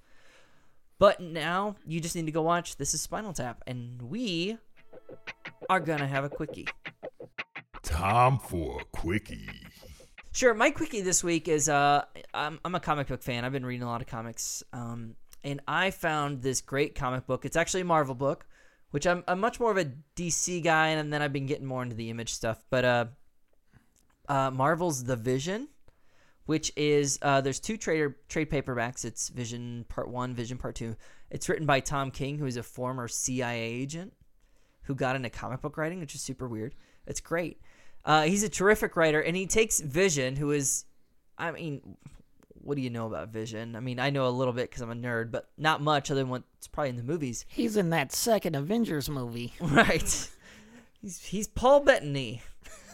[0.98, 4.58] But now you just need to go watch This is Spinal Tap, and we
[5.68, 6.68] are gonna have a quickie.
[7.82, 9.48] Time for a quickie.
[10.32, 10.52] Sure.
[10.52, 13.44] My quickie this week is uh, I'm, I'm a comic book fan.
[13.44, 17.44] I've been reading a lot of comics, um, and I found this great comic book.
[17.44, 18.46] It's actually a Marvel book,
[18.90, 21.84] which I'm, I'm much more of a DC guy, and then I've been getting more
[21.84, 22.64] into the image stuff.
[22.68, 23.04] But uh,
[24.28, 25.68] uh, Marvel's The Vision,
[26.46, 29.04] which is uh, there's two trade trade paperbacks.
[29.04, 30.96] It's Vision Part One, Vision Part Two.
[31.30, 34.14] It's written by Tom King, who is a former CIA agent
[34.84, 36.74] who got into comic book writing, which is super weird.
[37.06, 37.60] It's great.
[38.04, 40.84] Uh, he's a terrific writer, and he takes Vision, who is,
[41.38, 41.96] I mean,
[42.64, 43.76] what do you know about Vision?
[43.76, 46.20] I mean, I know a little bit because I'm a nerd, but not much other
[46.20, 47.44] than what's probably in the movies.
[47.48, 49.54] He's in that second Avengers movie.
[49.60, 50.30] Right.
[51.00, 52.40] He's he's Paul Bettany.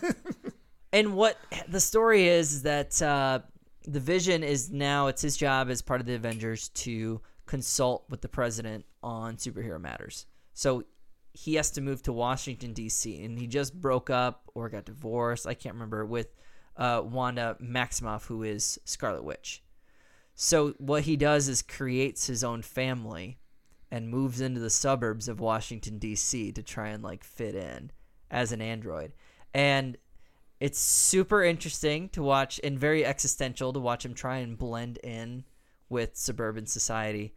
[0.93, 1.36] and what
[1.68, 3.41] the story is is that uh,
[3.84, 8.20] the Vision is now it's his job as part of the Avengers to consult with
[8.20, 10.26] the president on superhero matters.
[10.55, 10.84] So
[11.33, 13.22] he has to move to Washington D.C.
[13.22, 15.47] and he just broke up or got divorced.
[15.47, 16.35] I can't remember with
[16.76, 19.62] uh, Wanda Maximoff, who is Scarlet Witch.
[20.35, 23.39] So what he does is creates his own family
[23.91, 26.53] and moves into the suburbs of Washington D.C.
[26.53, 27.91] to try and like fit in
[28.31, 29.12] as an android.
[29.53, 29.99] And
[30.61, 35.45] it's super interesting to watch and very existential to watch him try and blend in
[35.89, 37.35] with suburban society.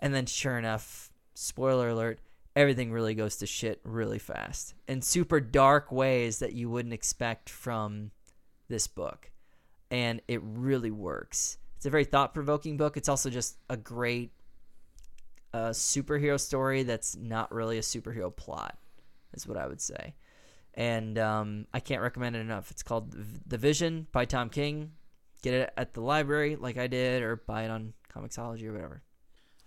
[0.00, 2.20] And then sure enough, spoiler alert,
[2.56, 7.50] everything really goes to shit really fast in super dark ways that you wouldn't expect
[7.50, 8.10] from
[8.68, 9.30] this book.
[9.90, 11.58] And it really works.
[11.76, 12.96] It's a very thought provoking book.
[12.96, 14.32] It's also just a great
[15.52, 18.76] a superhero story that's not really a superhero plot,
[19.34, 20.14] is what I would say.
[20.74, 22.70] And um, I can't recommend it enough.
[22.70, 23.14] It's called
[23.46, 24.92] The Vision by Tom King.
[25.42, 29.02] Get it at the library, like I did, or buy it on Comixology or whatever.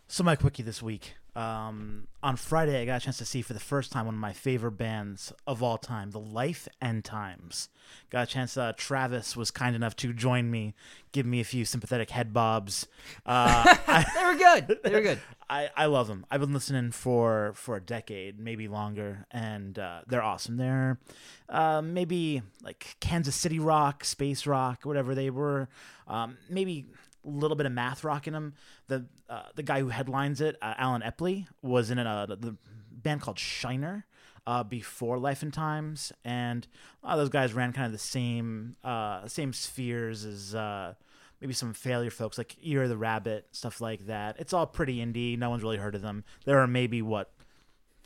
[0.07, 1.15] So my quickie this week.
[1.35, 4.19] Um, on Friday, I got a chance to see for the first time one of
[4.19, 7.69] my favorite bands of all time, The Life and Times.
[8.09, 8.57] Got a chance.
[8.57, 10.73] Uh, Travis was kind enough to join me,
[11.11, 12.87] give me a few sympathetic head bobs.
[13.25, 14.79] Uh, I, They were good.
[14.83, 15.19] They were good.
[15.49, 16.25] I, I love them.
[16.29, 20.57] I've been listening for for a decade, maybe longer, and uh, they're awesome.
[20.57, 20.99] They're
[21.47, 25.67] uh, maybe like Kansas City rock, space rock, whatever they were.
[26.07, 26.85] Um, maybe
[27.23, 28.53] little bit of math rock in them.
[28.87, 32.55] The uh, the guy who headlines it, uh, Allen Epley, was in a the
[32.91, 34.05] band called Shiner.
[34.47, 36.65] Uh, before Life and Times, and
[37.03, 40.95] a lot of those guys ran kind of the same uh, same spheres as uh,
[41.39, 44.37] maybe some failure folks like Ear the Rabbit, stuff like that.
[44.39, 45.37] It's all pretty indie.
[45.37, 46.23] No one's really heard of them.
[46.45, 47.31] There are maybe what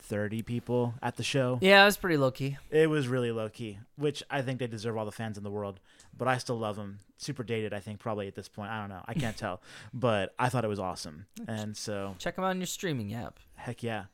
[0.04, 1.58] thirty people at the show.
[1.60, 2.56] Yeah, it was pretty low key.
[2.70, 5.50] It was really low key, which I think they deserve all the fans in the
[5.50, 5.80] world.
[6.16, 6.98] But I still love them.
[7.16, 8.70] Super dated, I think, probably at this point.
[8.70, 9.02] I don't know.
[9.06, 9.60] I can't tell.
[9.92, 11.26] But I thought it was awesome.
[11.48, 13.40] And so, Check them out on your streaming app.
[13.56, 14.04] heck yeah.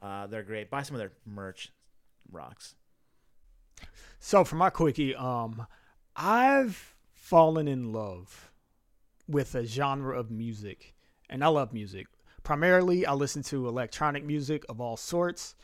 [0.00, 0.70] Uh, they're great.
[0.70, 1.72] Buy some of their merch.
[2.30, 2.74] Rocks.
[4.20, 5.66] So for my quickie, um,
[6.14, 8.50] I've fallen in love
[9.26, 10.94] with a genre of music,
[11.30, 12.06] and I love music.
[12.48, 15.54] Primarily, I listen to electronic music of all sorts.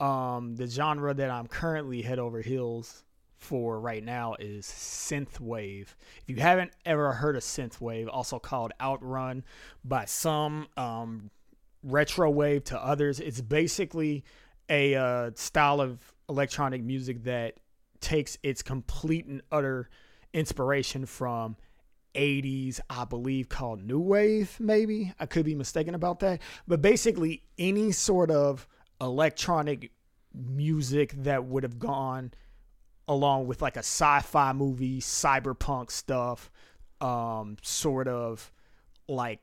[0.00, 3.04] Um, the genre that I'm currently head over heels
[3.36, 5.88] for right now is synthwave.
[6.22, 9.44] If you haven't ever heard of synthwave, also called outrun
[9.84, 11.30] by some, um,
[11.82, 14.24] retro wave to others, it's basically
[14.70, 15.98] a uh, style of
[16.30, 17.58] electronic music that
[18.00, 19.90] takes its complete and utter
[20.32, 21.56] inspiration from
[22.14, 25.12] 80s, I believe, called New Wave, maybe.
[25.18, 26.40] I could be mistaken about that.
[26.66, 28.66] But basically, any sort of
[29.00, 29.92] electronic
[30.34, 32.32] music that would have gone
[33.08, 36.50] along with like a sci fi movie, cyberpunk stuff,
[37.00, 38.52] um, sort of
[39.08, 39.40] like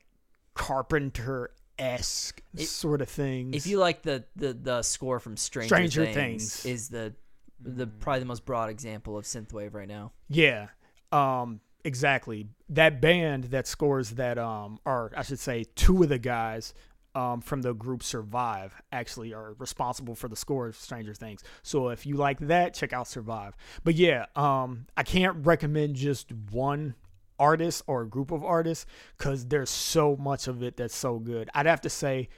[0.54, 3.54] Carpenter esque sort of things.
[3.54, 6.66] If you like the the, the score from Stranger, Stranger Things, Things.
[6.66, 7.14] is the
[7.60, 10.12] the probably the most broad example of synthwave right now.
[10.28, 10.68] Yeah.
[11.12, 12.46] Um exactly.
[12.68, 16.74] That band that scores that um or I should say two of the guys
[17.14, 21.42] um from the group Survive actually are responsible for the score of Stranger Things.
[21.62, 23.56] So if you like that, check out Survive.
[23.82, 26.94] But yeah, um I can't recommend just one
[27.38, 28.84] artist or a group of artists
[29.16, 31.48] cuz there's so much of it that's so good.
[31.54, 32.28] I'd have to say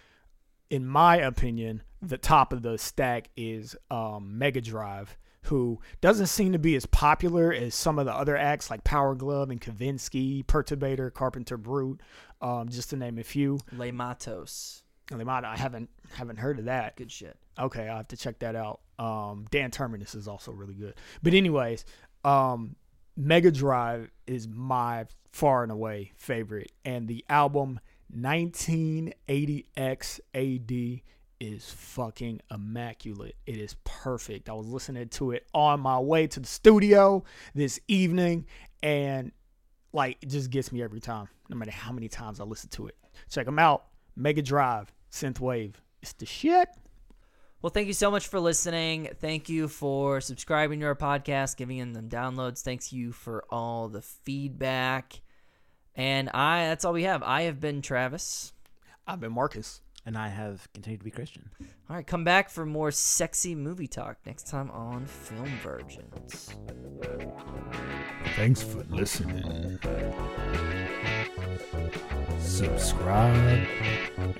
[0.70, 6.52] in my opinion, the top of the stack is um, Mega Drive, who doesn't seem
[6.52, 10.44] to be as popular as some of the other acts like Power Glove and Kavinsky,
[10.44, 11.98] Perturbator, Carpenter Brut,
[12.40, 13.58] um, just to name a few.
[13.72, 16.96] Le Matos, they I haven't haven't heard of that.
[16.96, 17.36] good shit.
[17.58, 18.80] Okay, I'll have to check that out.
[18.98, 20.94] Um, Dan Terminus is also really good.
[21.22, 21.84] But anyways,
[22.24, 22.76] um,
[23.16, 27.80] Mega Drive is my far and away favorite, and the album
[28.16, 31.00] 1980X AD
[31.40, 33.34] is fucking immaculate.
[33.46, 34.48] It is perfect.
[34.48, 37.24] I was listening to it on my way to the studio
[37.54, 38.46] this evening,
[38.82, 39.32] and
[39.92, 42.86] like it just gets me every time, no matter how many times I listen to
[42.86, 42.96] it.
[43.30, 43.86] Check them out.
[44.14, 45.74] Mega Drive, Synthwave.
[46.02, 46.68] It's the shit.
[47.62, 49.08] Well, thank you so much for listening.
[49.20, 52.62] Thank you for subscribing to our podcast, giving in them downloads.
[52.62, 55.20] Thanks you for all the feedback.
[55.94, 57.22] And I that's all we have.
[57.22, 58.52] I have been Travis.
[59.06, 59.82] I've been Marcus.
[60.10, 61.48] And I have continued to be Christian.
[61.88, 66.56] All right, come back for more sexy movie talk next time on Film Virgins.
[68.34, 69.78] Thanks for listening.
[72.40, 73.64] Subscribe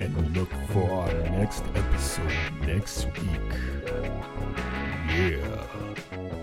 [0.01, 2.33] and look for our next episode
[2.65, 3.39] next week.
[5.07, 6.40] Yeah.